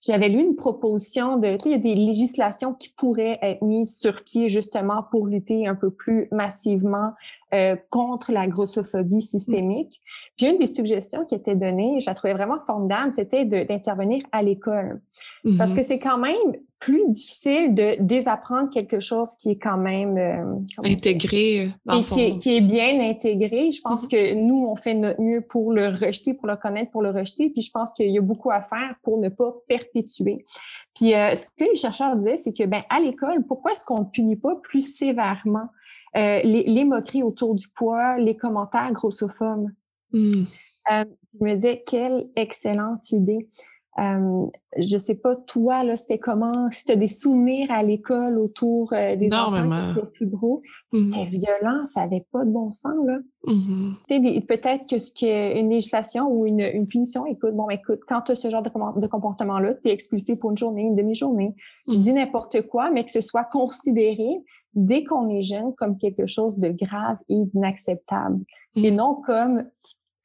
[0.06, 3.62] j'avais lu une proposition de, tu sais, il y a des législations qui pourraient être
[3.62, 7.12] mises sur pied justement pour lutter un peu plus massivement
[7.54, 10.02] euh, contre la grossophobie systémique.
[10.38, 14.44] Puis une des suggestions qui était donnée, je la trouvais vraiment formidable, c'était d'intervenir à
[14.44, 15.02] l'école.
[15.58, 15.76] Parce mm-hmm.
[15.76, 20.60] que c'est quand même plus difficile de désapprendre quelque chose qui est quand même euh,
[20.84, 22.16] intégré dans son...
[22.16, 23.72] qui, est, qui, est, bien intégré.
[23.72, 24.10] Je pense mm-hmm.
[24.10, 27.50] que nous, on fait notre mieux pour le rejeter, pour le connaître, pour le rejeter.
[27.52, 30.44] Puis je pense qu'il y a beaucoup à faire pour ne pas perpétuer.
[30.94, 34.02] Puis euh, ce que les chercheurs disaient, c'est que ben à l'école, pourquoi est-ce qu'on
[34.02, 35.70] ne punit pas plus sévèrement
[36.18, 39.70] euh, les, les, moqueries autour du poids, les commentaires grossophobes?
[40.12, 40.44] Mm.
[40.90, 43.48] Je me disais, quelle excellente idée.
[44.00, 48.40] Euh, je sais pas, toi, là, c'était comment, si tu as des souvenirs à l'école
[48.40, 51.30] autour euh, des enfants qui étaient plus gros, c'était mm-hmm.
[51.30, 53.20] violent, ça avait pas de bon sens, là.
[53.46, 54.46] Mm-hmm.
[54.48, 58.22] Peut-être que ce qui est une législation ou une, une punition, écoute, bon, écoute, quand
[58.22, 61.54] tu as ce genre de, de comportement-là, tu es expulsé pour une journée, une demi-journée,
[61.88, 62.02] mm-hmm.
[62.02, 64.28] dis n'importe quoi, mais que ce soit considéré
[64.74, 68.40] dès qu'on est jeune comme quelque chose de grave et d'inacceptable.
[68.76, 69.66] Et non comme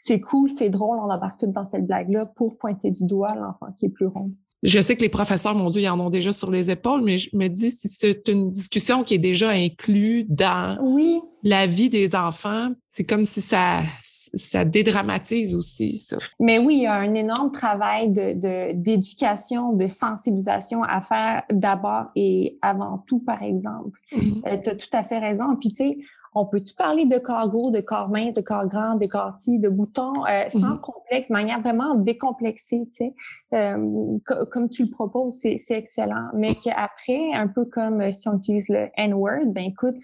[0.01, 3.75] c'est cool, c'est drôle, on embarque tout dans cette blague-là pour pointer du doigt l'enfant
[3.79, 4.31] qui est plus rond.
[4.63, 7.17] Je sais que les professeurs, mon Dieu, ils en ont déjà sur les épaules, mais
[7.17, 11.21] je me dis si c'est une discussion qui est déjà inclue dans oui.
[11.45, 16.19] la vie des enfants, c'est comme si ça, ça dédramatise aussi ça.
[16.41, 22.07] Mais oui, il y a un énorme travail de d'éducation, de, sensibilisation à faire d'abord
[22.17, 23.97] et avant tout, par exemple.
[24.13, 24.43] Mm-hmm.
[24.49, 25.55] Euh, tu as tout à fait raison.
[25.61, 25.99] Puis tu sais,
[26.35, 29.59] on peut-tu parler de corps gros, de corps mince, de corps grand, de corps petit,
[29.59, 30.81] de boutons, euh, sans mm-hmm.
[30.81, 33.15] complexe, de manière vraiment décomplexée, tu sais?
[33.55, 34.19] Euh,
[34.51, 36.29] comme tu le proposes, c'est excellent.
[36.35, 39.97] Mais qu'après, un peu comme euh, si on utilise le N-word, ben écoute,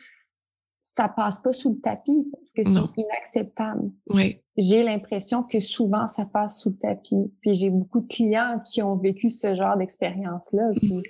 [0.84, 3.90] ça passe pas sous le tapis parce que c'est inacceptable.
[4.10, 4.42] Oui.
[4.58, 7.32] J'ai l'impression que souvent ça passe sous le tapis.
[7.40, 10.72] Puis j'ai beaucoup de clients qui ont vécu ce genre d'expérience-là.
[10.76, 11.02] Puis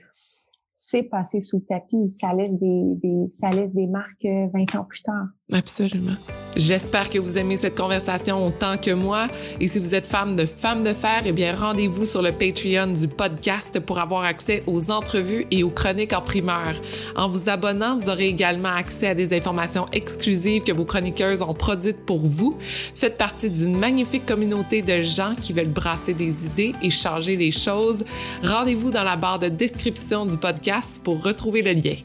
[0.87, 2.11] c'est passé sous le tapis.
[2.11, 5.27] Ça laisse des, ça laisse des marques 20 euh, ans plus tard.
[5.53, 6.13] Absolument.
[6.57, 9.29] J'espère que vous aimez cette conversation autant que moi.
[9.61, 12.93] Et si vous êtes femme de Femmes de Fer, eh bien, rendez-vous sur le Patreon
[12.93, 16.75] du podcast pour avoir accès aux entrevues et aux chroniques en primeur.
[17.17, 21.55] En vous abonnant, vous aurez également accès à des informations exclusives que vos chroniqueuses ont
[21.55, 22.57] produites pour vous.
[22.95, 27.51] Faites partie d'une magnifique communauté de gens qui veulent brasser des idées et changer les
[27.51, 28.05] choses.
[28.43, 31.97] Rendez-vous dans la barre de description du podcast pour retrouver le lien.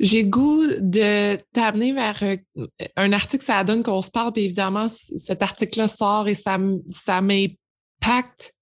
[0.00, 4.88] J'ai goût de t'amener vers euh, un article, ça donne qu'on se parle, puis évidemment,
[4.88, 6.58] cet article-là sort et ça,
[6.90, 8.54] ça m'impacte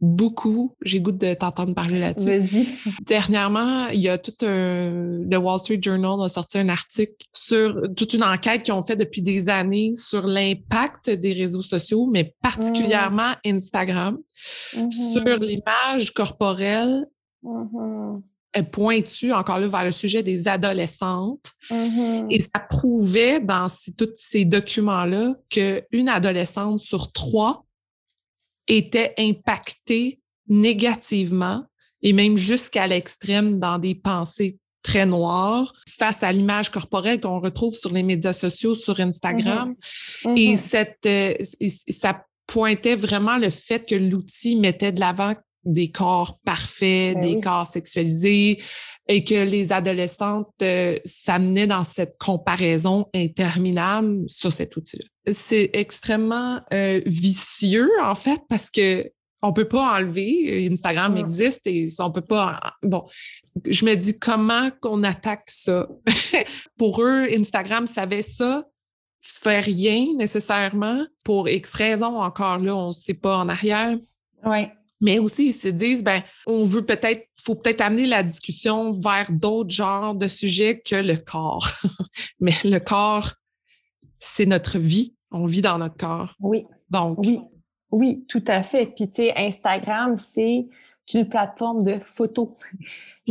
[0.00, 0.76] beaucoup.
[0.82, 2.68] J'ai goût de t'entendre parler là-dessus.
[3.02, 5.22] Dernièrement, il y a tout un...
[5.28, 8.96] Le Wall Street Journal a sorti un article sur toute une enquête qu'ils ont fait
[8.96, 14.18] depuis des années sur l'impact des réseaux sociaux, mais particulièrement Instagram,
[14.74, 15.12] mm-hmm.
[15.12, 17.06] sur l'image corporelle
[17.46, 18.22] mm-hmm
[18.62, 21.52] pointu encore là vers le sujet des adolescentes.
[21.70, 22.26] Mm-hmm.
[22.30, 27.64] Et ça prouvait dans tous ces documents-là qu'une adolescente sur trois
[28.68, 31.64] était impactée négativement
[32.02, 37.74] et même jusqu'à l'extrême dans des pensées très noires face à l'image corporelle qu'on retrouve
[37.74, 39.74] sur les médias sociaux, sur Instagram.
[40.22, 40.38] Mm-hmm.
[40.38, 41.34] Et cette, euh,
[41.88, 45.34] ça pointait vraiment le fait que l'outil mettait de l'avant
[45.66, 47.40] des corps parfaits, Ben des oui.
[47.40, 48.62] corps sexualisés,
[49.08, 55.04] et que les adolescentes euh, s'amenaient dans cette comparaison interminable sur cet outil-là.
[55.32, 59.10] C'est extrêmement euh, vicieux, en fait, parce que
[59.42, 60.66] on peut pas enlever.
[60.70, 61.18] Instagram Mm.
[61.18, 62.58] existe et on peut pas.
[62.82, 63.04] Bon,
[63.68, 65.88] je me dis comment qu'on attaque ça?
[66.78, 68.64] Pour eux, Instagram savait ça,
[69.20, 73.96] fait rien nécessairement pour X raisons encore là, on ne sait pas en arrière.
[74.44, 74.72] Ouais.
[75.00, 79.30] Mais aussi, ils se disent, ben, on veut peut-être, faut peut-être amener la discussion vers
[79.30, 81.68] d'autres genres de sujets que le corps.
[82.40, 83.32] Mais le corps,
[84.18, 85.14] c'est notre vie.
[85.30, 86.34] On vit dans notre corps.
[86.40, 86.66] Oui.
[86.88, 87.40] Donc, Oui,
[87.90, 88.86] oui, tout à fait.
[88.86, 90.66] Puis tu sais, Instagram, c'est
[91.14, 92.48] une plateforme de photos.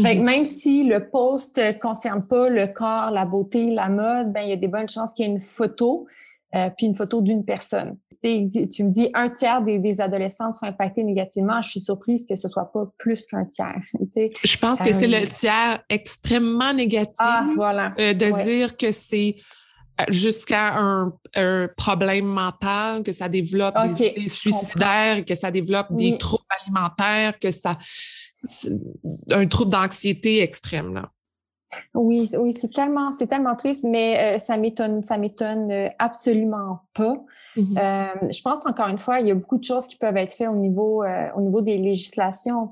[0.02, 0.24] Fait que Mhm.
[0.24, 4.50] même si le post ne concerne pas le corps, la beauté, la mode, ben il
[4.50, 6.08] y a des bonnes chances qu'il y ait une photo,
[6.54, 7.98] euh, puis une photo d'une personne.
[8.24, 11.62] Tu me dis un tiers des, des adolescentes sont impactées négativement.
[11.62, 13.76] Je suis surprise que ce soit pas plus qu'un tiers.
[14.44, 17.94] Je pense que c'est Euh, le tiers extrêmement négatif Ah, voilà.
[18.00, 18.44] euh, de Ouais.
[18.44, 19.36] dire que c'est
[20.02, 25.88] euh, jusqu'à un, un problème mental, que ça développe des idées suicidaires, que ça développe
[25.92, 27.76] des troubles alimentaire, que ça
[29.32, 31.10] un trouble d'anxiété extrême là.
[31.94, 36.82] Oui, oui, c'est tellement, c'est tellement triste, mais euh, ça m'étonne, ça m'étonne euh, absolument
[36.94, 37.16] pas.
[37.56, 37.78] Mm-hmm.
[37.78, 40.34] Euh, je pense encore une fois, il y a beaucoup de choses qui peuvent être
[40.34, 41.04] faites au niveau,
[41.36, 42.72] au niveau des législations.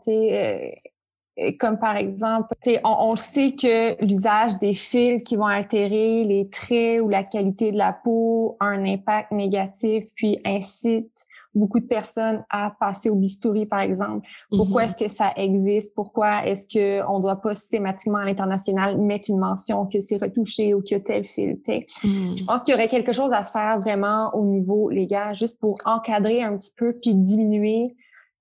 [1.60, 2.54] comme par exemple,
[2.84, 7.72] on, on sait que l'usage des fils qui vont altérer les traits ou la qualité
[7.72, 13.16] de la peau a un impact négatif, puis incite beaucoup de personnes à passer au
[13.16, 14.28] bistouri, par exemple.
[14.50, 14.86] Pourquoi mm-hmm.
[14.86, 15.96] est-ce que ça existe?
[15.96, 20.74] Pourquoi est-ce que on doit pas systématiquement à l'international mettre une mention que c'est retouché
[20.74, 21.60] ou qu'il y a tel fil?
[22.04, 22.38] Mm.
[22.38, 25.76] Je pense qu'il y aurait quelque chose à faire vraiment au niveau légal, juste pour
[25.86, 27.96] encadrer un petit peu puis diminuer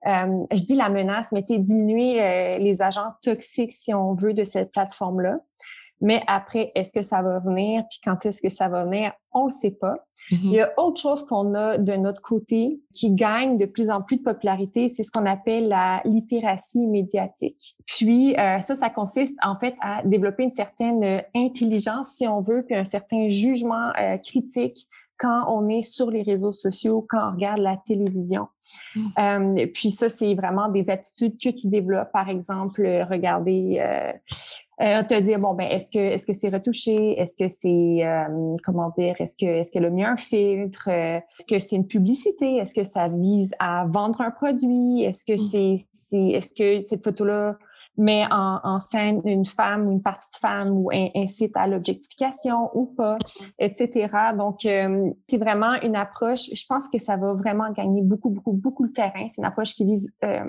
[0.07, 4.44] euh, je dis la menace, mais diminuer euh, les agents toxiques, si on veut, de
[4.44, 5.38] cette plateforme-là.
[6.03, 7.85] Mais après, est-ce que ça va venir?
[7.88, 9.12] Puis quand est-ce que ça va venir?
[9.33, 10.05] On ne sait pas.
[10.31, 10.41] Mm-hmm.
[10.43, 14.03] Il y a autre chose qu'on a de notre côté qui gagne de plus en
[14.03, 17.77] plus de popularité, c'est ce qu'on appelle la littératie médiatique.
[17.87, 22.43] Puis euh, ça, ça consiste en fait à développer une certaine euh, intelligence, si on
[22.43, 24.88] veut, puis un certain jugement euh, critique
[25.19, 28.49] quand on est sur les réseaux sociaux, quand on regarde la télévision.
[28.95, 29.09] Mm.
[29.19, 32.13] Euh, puis ça, c'est vraiment des attitudes que tu développes.
[32.13, 34.13] Par exemple, regarder, euh,
[34.81, 38.57] euh, te dire bon ben est-ce que est-ce que c'est retouché, est-ce que c'est euh,
[38.65, 42.57] comment dire, est-ce que est-ce qu'elle a mis un filtre, est-ce que c'est une publicité,
[42.57, 45.79] est-ce que ça vise à vendre un produit, est-ce que mm.
[45.95, 47.59] c'est est-ce que cette photo là
[47.97, 52.87] met en, scène une femme ou une partie de femme ou incite à l'objectification ou
[52.87, 53.19] pas,
[53.59, 54.09] etc.
[54.37, 58.53] Donc, euh, c'est vraiment une approche, je pense que ça va vraiment gagner beaucoup, beaucoup,
[58.62, 59.29] beaucoup de terrain.
[59.29, 60.44] C'est une approche qui vise, euh,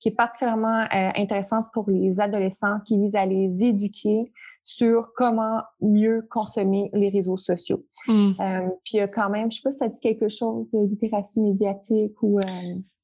[0.00, 5.60] qui est particulièrement euh, intéressante pour les adolescents, qui vise à les éduquer sur comment
[5.80, 7.84] mieux consommer les réseaux sociaux.
[8.08, 8.32] Mmh.
[8.84, 12.40] puis quand même, je sais pas si ça dit quelque chose de littératie médiatique ou...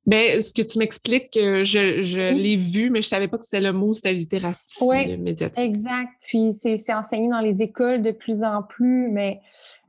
[0.05, 3.61] Ben, ce que tu m'expliques, je, je l'ai vu, mais je savais pas que c'était
[3.61, 5.63] le mot, c'était littératie oui, médiatique.
[5.63, 6.11] Exact.
[6.27, 9.41] Puis c'est enseigné dans les écoles de plus en plus, mais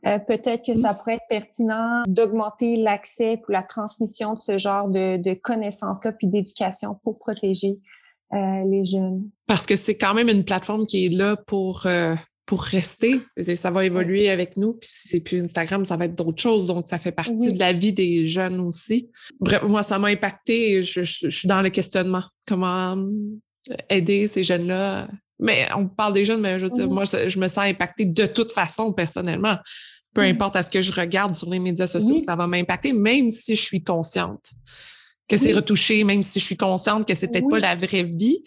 [0.06, 4.88] euh, peut-être que ça pourrait être pertinent d'augmenter l'accès pour la transmission de ce genre
[4.88, 7.80] de, de connaissances-là, puis d'éducation pour protéger
[8.34, 9.30] euh, les jeunes.
[9.48, 12.14] Parce que c'est quand même une plateforme qui est là pour euh,
[12.46, 13.22] pour rester.
[13.56, 14.74] Ça va évoluer avec nous.
[14.74, 16.66] Puis si c'est plus Instagram, ça va être d'autres choses.
[16.66, 19.10] Donc, ça fait partie de la vie des jeunes aussi.
[19.40, 20.84] Bref, moi, ça m'a impacté.
[20.84, 22.24] Je, suis dans le questionnement.
[22.48, 25.08] Comment euh, aider ces jeunes-là?
[25.40, 28.26] Mais on parle des jeunes, mais je veux dire, moi, je me sens impactée de
[28.26, 29.58] toute façon, personnellement.
[30.14, 33.32] Peu importe à ce que je regarde sur les médias sociaux, ça va m'impacter, même
[33.32, 34.52] si je suis consciente
[35.28, 38.44] que c'est retouché, même si je suis consciente que c'est peut-être pas la vraie vie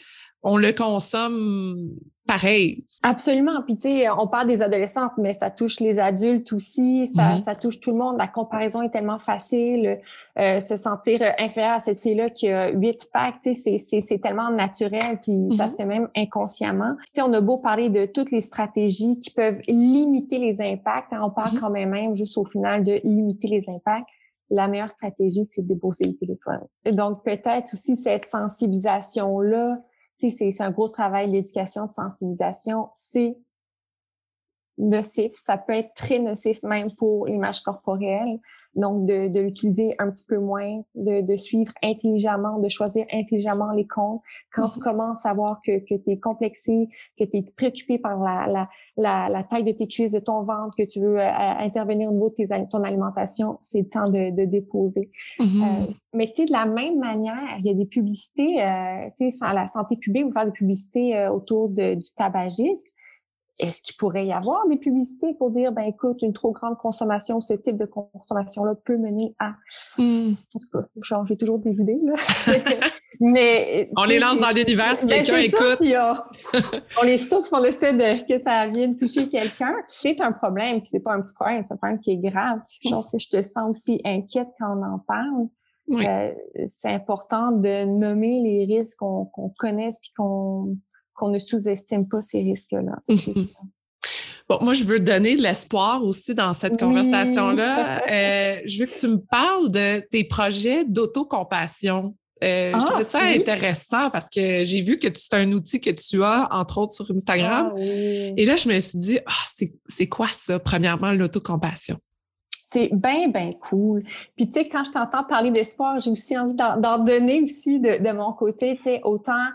[0.46, 1.90] on le consomme
[2.26, 2.84] pareil.
[3.02, 3.62] Absolument.
[3.62, 7.44] Puis tu sais, on parle des adolescentes, mais ça touche les adultes aussi, ça, mm-hmm.
[7.44, 8.16] ça touche tout le monde.
[8.18, 10.00] La comparaison est tellement facile.
[10.38, 14.50] Euh, se sentir inférieur à cette fille-là qui a huit packs, tu sais, c'est tellement
[14.50, 15.70] naturel, puis ça mm-hmm.
[15.70, 16.94] se fait même inconsciemment.
[17.06, 21.12] Tu sais, on a beau parler de toutes les stratégies qui peuvent limiter les impacts,
[21.12, 21.60] hein, on parle mm-hmm.
[21.60, 24.08] quand même même juste au final de limiter les impacts
[24.50, 26.60] la meilleure stratégie, c'est de déposer le téléphone.
[26.92, 29.80] Donc, peut-être aussi cette sensibilisation-là
[30.18, 32.90] c'est un gros travail d'éducation, de sensibilisation.
[32.94, 33.38] C'est
[34.78, 35.32] nocif.
[35.34, 38.38] Ça peut être très nocif même pour l'image corporelle.
[38.76, 43.72] Donc, de, de l'utiliser un petit peu moins, de, de, suivre intelligemment, de choisir intelligemment
[43.72, 44.20] les comptes.
[44.52, 44.82] Quand tu mm-hmm.
[44.82, 48.68] commences à voir que, que tu es complexé, que tu es préoccupé par la, la,
[48.96, 52.12] la, la, taille de tes cuisses, de ton ventre, que tu veux euh, intervenir au
[52.12, 55.10] niveau de tes, ton alimentation, c'est le temps de, de déposer.
[55.38, 55.88] Mm-hmm.
[55.88, 59.30] Euh, mais tu sais, de la même manière, il y a des publicités, euh, tu
[59.30, 62.90] sais, la santé publique, vous faire des publicités euh, autour de, du tabagisme
[63.58, 67.40] est-ce qu'il pourrait y avoir des publicités pour dire, ben écoute, une trop grande consommation,
[67.40, 69.54] ce type de consommation-là peut mener à...
[69.96, 70.32] Hmm.
[70.54, 72.14] En tout cas, j'ai toujours des idées, là.
[73.20, 73.90] Mais...
[73.96, 75.78] On les lance dans l'univers si ben, quelqu'un écoute.
[77.00, 79.74] on les souffle, on essaie de, que ça vienne toucher quelqu'un.
[79.86, 82.60] C'est un problème, puis c'est pas un petit problème, c'est un problème qui est grave.
[82.82, 85.48] Je pense que je te sens aussi inquiète quand on en parle.
[85.92, 86.34] Euh,
[86.66, 90.76] c'est important de nommer les risques qu'on connaisse puis qu'on
[91.16, 93.02] qu'on ne sous-estime pas ces risques-là.
[94.48, 98.02] Bon, moi, je veux donner de l'espoir aussi dans cette conversation-là.
[98.10, 102.14] Euh, je veux que tu me parles de tes projets d'autocompassion.
[102.44, 105.90] Euh, je trouve ah, ça intéressant parce que j'ai vu que c'est un outil que
[105.90, 107.72] tu as, entre autres, sur Instagram.
[107.74, 111.96] Ah Et là, je me suis dit, ah, c'est quoi ça, premièrement, l'autocompassion?
[112.62, 114.04] C'est bien, bien cool.
[114.36, 118.02] Puis, tu sais, quand je t'entends parler d'espoir, j'ai aussi envie d'en donner aussi de,
[118.02, 119.48] de mon côté, tu sais, autant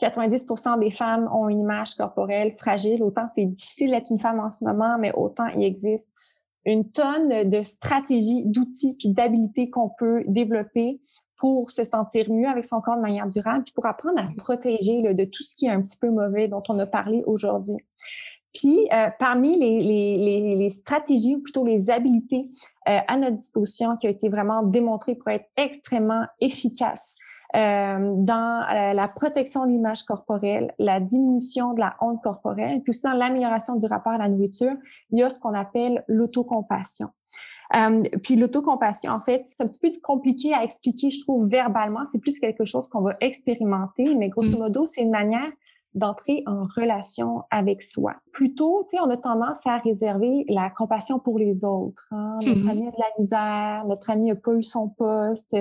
[0.00, 3.02] 90% des femmes ont une image corporelle fragile.
[3.02, 6.10] Autant c'est difficile d'être une femme en ce moment, mais autant il existe
[6.64, 11.00] une tonne de stratégies, d'outils puis d'habilités qu'on peut développer
[11.38, 14.36] pour se sentir mieux avec son corps de manière durable, puis pour apprendre à se
[14.36, 17.76] protéger de tout ce qui est un petit peu mauvais dont on a parlé aujourd'hui.
[18.54, 22.50] Puis, euh, parmi les, stratégies, ou plutôt les habiletés
[22.88, 27.14] euh, à notre disposition qui ont été vraiment démontrées pour être extrêmement efficaces
[27.54, 33.02] dans euh, la protection de l'image corporelle, la diminution de la honte corporelle, puis aussi
[33.02, 34.74] dans l'amélioration du rapport à la nourriture,
[35.10, 37.08] il y a ce qu'on appelle l'autocompassion.
[37.74, 42.04] Euh, puis l'autocompassion, en fait, c'est un petit peu compliqué à expliquer, je trouve, verbalement.
[42.06, 44.60] C'est plus quelque chose qu'on va expérimenter, mais grosso mm.
[44.60, 45.50] modo, c'est une manière
[45.94, 48.14] d'entrer en relation avec soi.
[48.32, 52.06] Plutôt, tu sais, on a tendance à réserver la compassion pour les autres.
[52.10, 52.38] Hein?
[52.42, 52.70] Notre mm-hmm.
[52.70, 55.56] ami a de la misère, notre ami n'a pas eu son poste,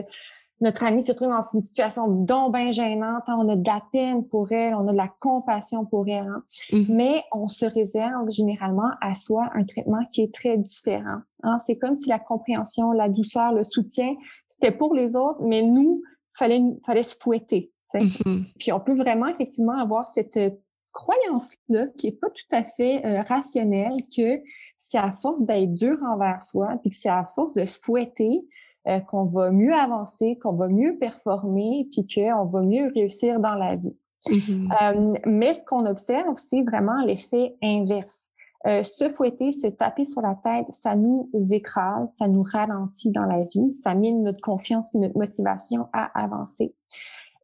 [0.60, 3.38] notre ami se trouve dans une situation donc bien gênante, hein?
[3.40, 6.44] on a de la peine pour elle, on a de la compassion pour elle, hein.
[6.72, 6.96] mm-hmm.
[6.96, 11.20] mais on se réserve généralement à soi un traitement qui est très différent.
[11.44, 11.60] Hein?
[11.60, 14.16] C'est comme si la compréhension, la douceur, le soutien,
[14.50, 16.02] c'était pour les autres, mais nous,
[16.34, 17.72] fallait fallait se fouetter.
[17.94, 18.44] Mm-hmm.
[18.58, 20.40] Puis on peut vraiment effectivement avoir cette
[20.92, 24.42] croyance-là qui est pas tout à fait euh, rationnelle que
[24.80, 28.42] c'est à force d'être dur envers soi, puis que c'est à force de se fouetter
[28.88, 33.56] euh, qu'on va mieux avancer, qu'on va mieux performer, puis qu'on va mieux réussir dans
[33.56, 33.98] la vie.
[34.28, 34.72] Mm-hmm.
[34.82, 38.30] Euh, mais ce qu'on observe, c'est vraiment l'effet inverse.
[38.66, 43.26] Euh, se fouetter, se taper sur la tête, ça nous écrase, ça nous ralentit dans
[43.26, 46.74] la vie, ça mine notre confiance et notre motivation à avancer.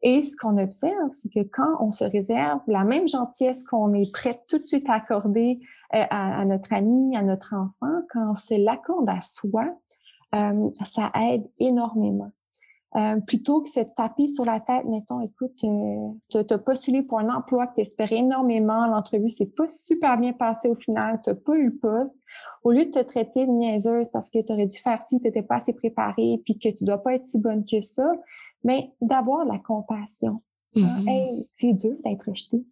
[0.02, 4.12] Et ce qu'on observe, c'est que quand on se réserve la même gentillesse qu'on est
[4.12, 8.34] prêt tout de suite à accorder à, à, notre ami, à notre enfant, quand on
[8.34, 9.64] se l'accorde à soi,
[10.34, 12.30] euh, ça aide énormément.
[12.96, 17.18] Euh, plutôt que se taper sur la tête, mettons, écoute, euh, tu as postulé pour
[17.18, 21.34] un emploi que tu espérais énormément, l'entrevue s'est pas super bien passée au final, tu
[21.34, 22.16] pas eu le poste,
[22.62, 25.24] au lieu de te traiter de niaiseuse parce que tu aurais dû faire ci, tu
[25.24, 28.08] n'étais pas assez préparée, puis que tu dois pas être si bonne que ça,
[28.62, 30.40] mais d'avoir la compassion.
[30.76, 31.08] Mm-hmm.
[31.08, 32.64] hey, c'est dur d'être rejeté.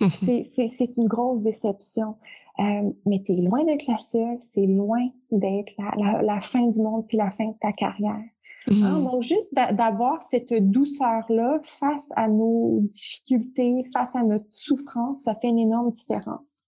[0.00, 0.68] Mm-hmm.
[0.68, 2.16] C'est une grosse déception.
[2.60, 6.78] Euh, mais tu es loin d'être la seule, c'est loin d'être la, la, fin du
[6.78, 8.22] monde puis la fin de ta carrière.
[8.68, 9.04] Hein, mm-hmm.
[9.04, 15.48] donc, juste d'avoir cette douceur-là face à nos difficultés, face à notre souffrance, ça fait
[15.48, 16.62] une énorme différence.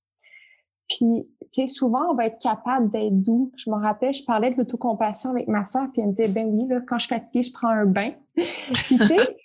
[0.89, 3.53] Puis, tu sais, souvent, on va être capable d'être doux.
[3.57, 6.47] Je me rappelle, je parlais de l'autocompassion avec ma soeur, puis elle me disait, ben
[6.47, 8.13] oui, là, quand je suis fatiguée, je prends un bain.
[8.35, 9.37] puis, tu sais,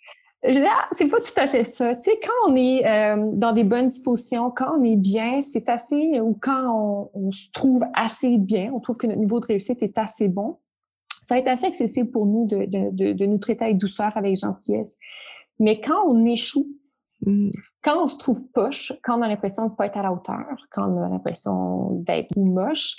[0.43, 1.95] je ah, c'est pas tout à fait ça.
[1.95, 5.67] Tu sais, quand on est euh, dans des bonnes dispositions, quand on est bien, c'est
[5.67, 9.81] assez, ou quand on, se trouve assez bien, on trouve que notre niveau de réussite
[9.81, 10.59] est assez bon,
[11.27, 14.37] ça va être assez accessible pour nous de, de, de, nous traiter avec douceur, avec
[14.37, 14.95] gentillesse.
[15.59, 16.67] Mais quand on échoue,
[17.25, 17.49] mm.
[17.83, 20.13] quand on se trouve poche, quand on a l'impression de ne pas être à la
[20.13, 22.97] hauteur, quand on a l'impression d'être moche,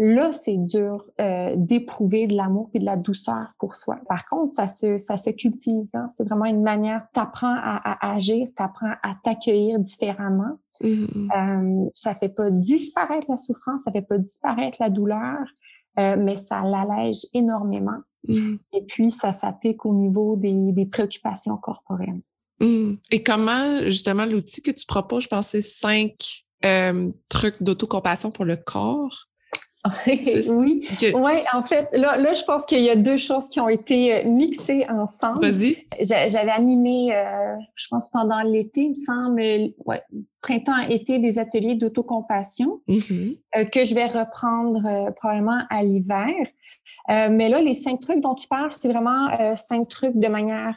[0.00, 3.98] Là, c'est dur euh, d'éprouver de l'amour et de la douceur pour soi.
[4.08, 5.88] Par contre, ça se, ça se cultive.
[5.92, 6.08] Hein?
[6.12, 10.56] C'est vraiment une manière, t'apprends à, à agir, t'apprends à t'accueillir différemment.
[10.80, 11.86] Mm-hmm.
[11.86, 15.40] Euh, ça fait pas disparaître la souffrance, ça fait pas disparaître la douleur,
[15.98, 17.98] euh, mais ça l'allège énormément.
[18.28, 18.58] Mm-hmm.
[18.74, 22.22] Et puis, ça s'applique au niveau des, des préoccupations corporelles.
[22.60, 22.94] Mm.
[23.10, 28.44] Et comment, justement, l'outil que tu proposes, je pense, c'est cinq euh, trucs d'autocompassion pour
[28.44, 29.26] le corps.
[30.06, 33.68] oui, ouais, en fait, là, là je pense qu'il y a deux choses qui ont
[33.68, 35.40] été euh, mixées ensemble.
[35.40, 35.86] Vas-y.
[36.00, 39.40] J'avais animé, euh, je pense pendant l'été, il me semble,
[39.86, 40.02] ouais,
[40.40, 43.38] printemps-été, des ateliers d'autocompassion mm-hmm.
[43.56, 46.34] euh, que je vais reprendre probablement à l'hiver.
[47.08, 50.76] Mais là, les cinq trucs dont tu parles, c'est vraiment cinq trucs de manière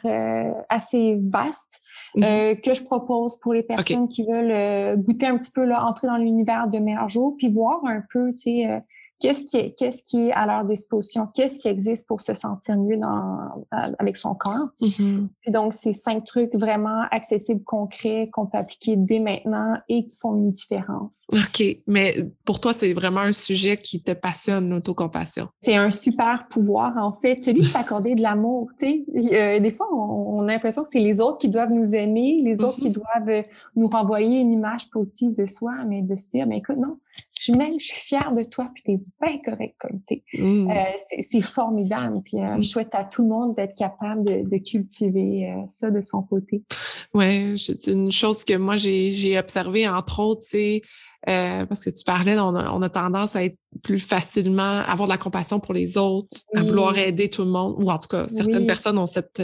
[0.68, 1.82] assez vaste
[2.16, 2.60] mm-hmm.
[2.60, 6.16] que je propose pour les personnes qui veulent goûter un petit peu, là, entrer dans
[6.16, 8.82] l'univers de Merjo, puis voir un peu, tu sais,
[9.22, 12.76] qu'est-ce qui est, qu'est-ce qui est à leur disposition, qu'est-ce qui existe pour se sentir
[12.76, 14.68] mieux dans, avec son corps?
[14.80, 15.28] Mm-hmm.
[15.40, 20.16] Puis donc, c'est cinq trucs vraiment accessibles, concrets, qu'on peut appliquer dès maintenant et qui
[20.16, 21.24] font une différence.
[21.32, 21.62] OK.
[21.86, 25.48] Mais pour toi, c'est vraiment un sujet qui te passionne, l'autocompassion.
[25.60, 27.40] C'est un super pouvoir, en fait.
[27.40, 28.70] Celui de s'accorder de l'amour.
[28.80, 31.94] Tu sais, euh, des fois, on, a l'impression que c'est les autres qui doivent nous
[31.94, 32.92] aimer, les autres qui mm-hmm.
[32.92, 33.42] doivent euh,
[33.76, 36.98] nous renvoyer une image positive de soi, mais de se dire, mais écoute, non,
[37.42, 40.22] je, même, je suis fière de toi, puis t'es bien correct comme t'es.
[40.34, 40.70] Mmh.
[40.70, 42.22] Euh, c'est formidable.
[42.24, 46.00] Puis euh, je souhaite à tout le monde d'être capable de, cultiver euh, ça de
[46.00, 46.62] son côté.
[47.14, 50.82] Oui, c'est une chose que moi j'ai observé entre autres, c'est
[51.24, 55.58] parce que tu parlais, on a, tendance à être plus facilement, avoir de la compassion
[55.58, 58.98] pour les autres, à vouloir aider tout le monde, ou en tout cas, certaines personnes
[58.98, 59.42] ont cette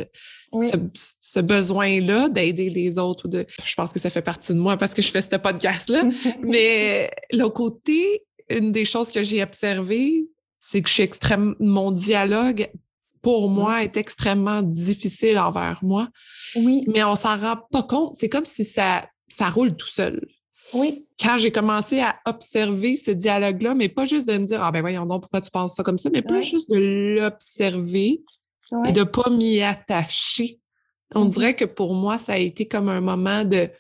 [0.52, 3.28] ce, besoin-là d'aider les autres.
[3.28, 6.04] de, je pense que ça fait partie de moi parce que je fais ce podcast-là.
[6.42, 10.26] Mais le côté, une des choses que j'ai observées,
[10.60, 12.68] c'est que je suis extrêmement, mon dialogue
[13.22, 16.08] pour moi, est extrêmement difficile envers moi.
[16.54, 16.84] Oui.
[16.86, 18.14] Mais on s'en rend pas compte.
[18.14, 20.26] C'est comme si ça, ça roule tout seul.
[20.74, 21.06] Oui.
[21.20, 24.80] Quand j'ai commencé à observer ce dialogue-là, mais pas juste de me dire, ah ben
[24.80, 26.78] voyons donc, pourquoi tu penses ça comme ça, mais plus juste de
[27.18, 28.22] l'observer
[28.86, 30.60] et de pas m'y attacher.
[31.14, 31.30] On Mhm.
[31.30, 33.70] dirait que pour moi, ça a été comme un moment de,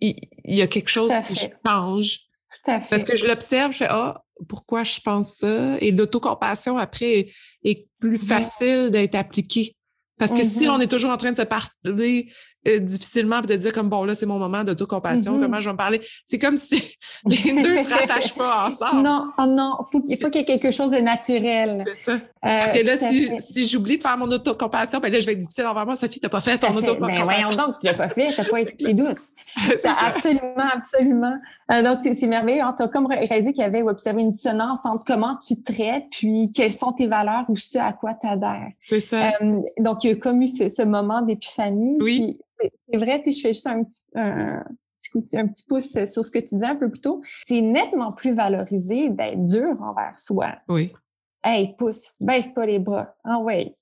[0.00, 1.52] il, il y a quelque chose qui fait.
[1.64, 2.18] change.
[2.64, 2.88] Tout à fait.
[2.90, 5.78] Parce que je l'observe, je fais, ah, pourquoi je pense ça?
[5.80, 7.32] Et l'autocompassion, après, est,
[7.64, 8.26] est plus Mhm.
[8.26, 9.76] facile d'être appliquée.
[10.18, 10.70] Parce que si Mhm.
[10.74, 12.32] on est toujours en train de se parler
[12.66, 15.40] euh, difficilement de dire comme bon là c'est mon moment d'autocompassion Mhm.
[15.42, 16.00] comment je vais me parler?
[16.24, 16.96] C'est comme si
[17.26, 20.46] les deux se rattachent pas ensemble Non, oh non, faut qu'il faut qu'il y ait
[20.58, 21.82] quelque chose de naturel.
[21.86, 22.96] c'est ça Euh, parce que là
[23.40, 26.20] si, j'oublie de faire mon autocompassion ben là je vais être difficile envers moi Sophie
[26.20, 26.86] t'as pas fait ton fait.
[26.86, 29.30] Ben, voyons autocompassion donc, tu l'as pas fait, t'as pas été douce.
[29.56, 31.34] C'est Ça, absolument, absolument.
[31.72, 32.62] Euh, donc, c'est merveilleux.
[32.76, 36.50] Tu as comme réalisé qu'il y avait observé une dissonance entre comment tu traites, puis
[36.54, 38.68] quelles sont tes valeurs ou ce à quoi tu adhères.
[38.78, 41.96] c'est ça Euh, donc, il y a comme eu ce, ce moment d'épiphanie.
[42.00, 42.18] Oui.
[42.18, 44.64] Puis, c'est- vrai, sais, je fais juste un petit, un,
[45.34, 47.20] un petit pouce sur ce que tu disais un peu plus tôt.
[47.46, 50.54] C'est nettement plus valorisé d'être dur envers soi.
[50.68, 50.92] oui
[51.44, 53.14] Hey, pousse, baisse pas les bras.
[53.22, 53.76] Ah ouais.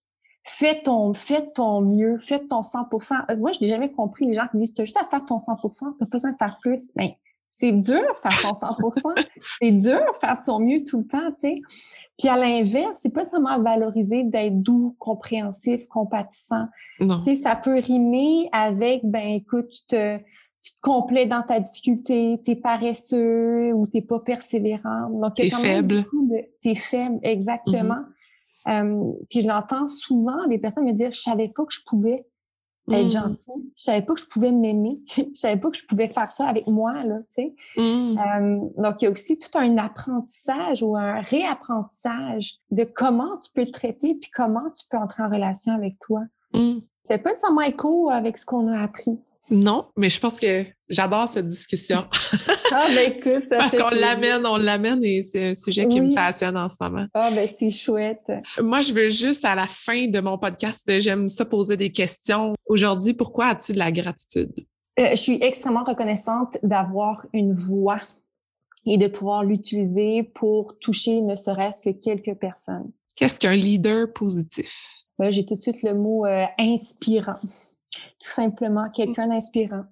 [0.46, 3.14] Fais ton, fais ton mieux, fais ton 100%.
[3.30, 5.24] Euh, Moi, je n'ai jamais compris les gens qui disent, tu as juste à faire
[5.24, 6.92] ton 100%, tu pas besoin de faire plus.
[6.94, 7.08] Ben,
[7.56, 9.24] c'est dur faire ton 100%.
[9.60, 11.60] c'est dur faire de son mieux tout le temps, tu sais.
[12.18, 16.66] Puis à l'inverse, c'est pas seulement valorisé d'être doux, compréhensif, compatissant.
[17.00, 21.42] non Tu sais, ça peut rimer avec, ben écoute, tu te, tu te complais dans
[21.42, 25.10] ta difficulté, t'es paresseux ou t'es pas persévérant.
[25.10, 26.02] Donc, il y a T'es quand même faible.
[26.02, 27.98] beaucoup de- T'es faible, exactement.
[28.66, 32.24] Euh, puis je l'entends souvent, les personnes me dire, je savais pas que je pouvais
[32.90, 33.10] être Mm.
[33.10, 36.30] gentille, je savais pas que je pouvais m'aimer, je savais pas que je pouvais faire
[36.30, 37.54] ça avec moi, là, tu sais.
[37.76, 38.18] Mm.
[38.18, 43.50] Euh, donc, il y a aussi tout un apprentissage ou un réapprentissage de comment tu
[43.54, 46.22] peux te traiter puis comment tu peux entrer en relation avec toi.
[46.52, 46.80] Mm.
[47.08, 49.18] Ça fait pas nécessairement écho avec ce qu'on a appris.
[49.50, 52.04] Non mais je pense que j'adore cette discussion
[52.76, 56.10] Ah, ben écoute, ça parce qu'on l'amène on l'amène et c'est un sujet qui Oui.
[56.10, 58.32] me passionne en ce moment Ah, ben c'est chouette.
[58.60, 62.54] Moi, je veux juste à la fin de mon podcast, j'aime ça poser des questions.
[62.66, 64.50] Aujourd'hui, pourquoi as-tu de la gratitude?
[64.98, 68.00] Euh, je suis extrêmement reconnaissante d'avoir une voix
[68.86, 72.90] et de pouvoir l'utiliser pour toucher ne serait-ce que quelques personnes.
[73.14, 75.04] Qu'est-ce qu'un leader positif?
[75.20, 77.38] Là, j'ai tout de suite le mot euh, inspirant.
[78.20, 79.84] Tout simplement, quelqu'un d'inspirant.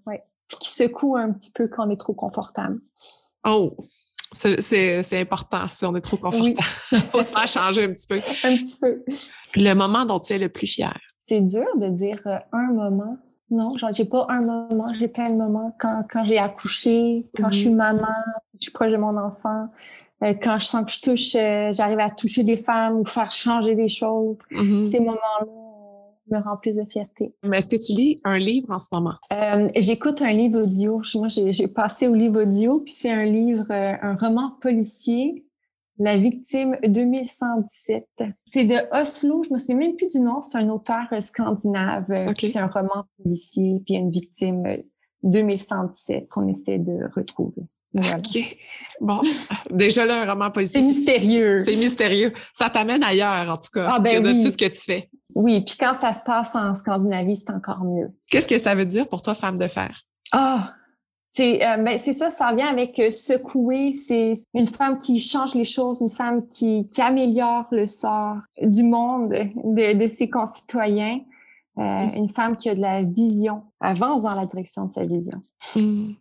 [0.48, 2.80] Puis qui secoue un petit peu quand on est trop confortable.
[3.46, 3.76] Oh,
[4.34, 6.56] c'est- important si on est trop confortable.
[7.12, 8.16] Faut se faire changer un petit peu.
[8.44, 9.04] Un petit peu.
[9.56, 10.98] Le moment dont tu es le plus fier.
[11.18, 13.16] C'est dur de dire euh, un moment.
[13.50, 15.76] Non, j'ai pas un moment, j'ai plein de moments.
[15.78, 17.76] Quand, quand j'ai accouché, quand je suis Mhm.
[17.76, 18.08] maman,
[18.54, 19.68] je suis proche de mon enfant,
[20.22, 23.30] euh, quand je sens que je touche, euh, j'arrive à toucher des femmes ou faire
[23.30, 24.38] changer des choses.
[24.50, 24.82] Mhm.
[24.84, 25.46] Ces moments-là
[26.30, 27.34] me remplissent de fierté.
[27.42, 29.14] Mais est-ce que tu lis un livre en ce moment?
[29.32, 31.02] Euh, J'écoute un livre audio.
[31.14, 35.44] Moi, j'ai passé au livre audio, puis c'est un livre, euh, un roman policier,
[35.98, 38.06] La victime 2117.
[38.50, 42.06] C'est de Oslo, je me souviens même plus du nom, c'est un auteur euh, scandinave,
[42.38, 44.76] c'est un roman policier, puis une victime euh,
[45.22, 47.62] 2117 qu'on essaie de retrouver.
[47.94, 48.18] Voilà.
[48.18, 48.56] OK.
[49.00, 49.20] Bon,
[49.70, 51.56] déjà là, un roman C'est policier, mystérieux.
[51.56, 52.32] c'est mystérieux.
[52.52, 54.42] Ça t'amène ailleurs, en tout cas, Ah, ben que de oui.
[54.44, 55.10] tout ce que tu fais.
[55.34, 58.10] Oui, puis quand ça se passe en Scandinavie, c'est encore mieux.
[58.30, 60.02] Qu'est-ce que ça veut dire pour toi, femme de fer?
[60.30, 60.74] Ah,
[61.30, 63.94] c'est euh, ben c'est ça, ça vient avec euh, secouer.
[63.94, 68.82] C'est une femme qui change les choses, une femme qui, qui améliore le sort du
[68.82, 71.20] monde, de, de ses concitoyens,
[71.78, 75.42] euh, une femme qui a de la vision, avance dans la direction de sa vision.
[75.74, 76.12] Hmm.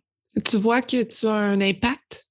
[0.44, 2.28] Tu vois que tu as un impact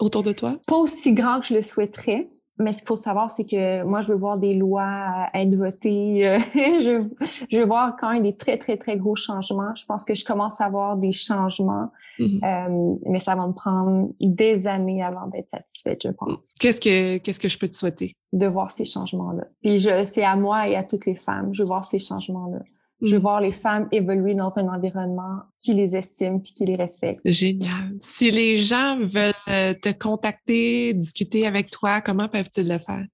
[0.00, 0.56] autour de toi?
[0.66, 2.28] Pas aussi grand que je le souhaiterais.
[2.60, 5.56] Mais ce qu'il faut savoir, c'est que moi, je veux voir des lois euh, être
[5.56, 6.24] votées.
[6.28, 7.04] euh, je,
[7.50, 9.74] je veux voir quand même des très, très, très gros changements.
[9.74, 11.90] Je pense que je commence à voir des changements.
[12.20, 12.40] Mhm.
[12.44, 17.18] Euh, mais ça va me prendre des années avant d'être satisfaite, je pense, Qu'est-ce que,
[17.18, 18.12] qu'est-ce que je peux te souhaiter?
[18.32, 19.44] de voir ces changements-là.
[19.62, 22.60] Puis je, c'est à moi et à toutes les femmes, je veux voir ces changements-là.
[23.04, 23.22] Je veux Mhm.
[23.22, 27.20] voir les femmes évoluer dans un environnement qui les estime puis qui les respecte.
[27.24, 27.94] Génial.
[27.98, 33.04] Si les gens veulent euh, te contacter, discuter avec toi, comment peuvent-ils le faire?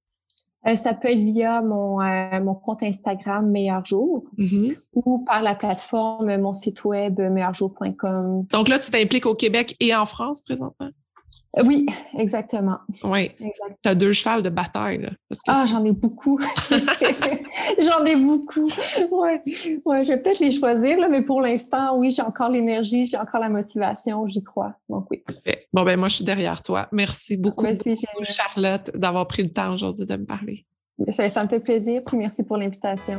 [0.66, 4.68] Euh, ça peut être via mon, euh, mon compte Instagram Meilleur Jour Mhm.
[4.94, 8.46] ou par la plateforme, mon site web meilleurjour.com.
[8.52, 10.90] Donc là, tu t'impliques au Québec et en France présentement?
[11.64, 11.86] Oui,
[12.16, 12.78] exactement.
[13.02, 13.28] Oui.
[13.82, 14.98] Tu as deux chevals de bataille.
[15.02, 16.38] Là, parce que Ah, j'en ai beaucoup.
[17.78, 18.68] j'en ai beaucoup.
[19.10, 19.42] Ouais,
[19.84, 23.16] ouais, je vais peut-être les choisir, là, mais pour l'instant, oui, j'ai encore l'énergie, j'ai
[23.16, 24.74] encore la motivation, j'y crois.
[24.88, 25.18] Donc oui.
[25.26, 25.64] Parfait.
[25.72, 26.88] Bon, ben moi, je suis derrière toi.
[26.92, 27.94] Merci beaucoup, Ben, beaucoup.
[28.22, 30.64] Charlotte, d'avoir pris le temps aujourd'hui de me parler.
[31.10, 33.18] Ça, ça me fait plaisir, puis merci pour l'invitation.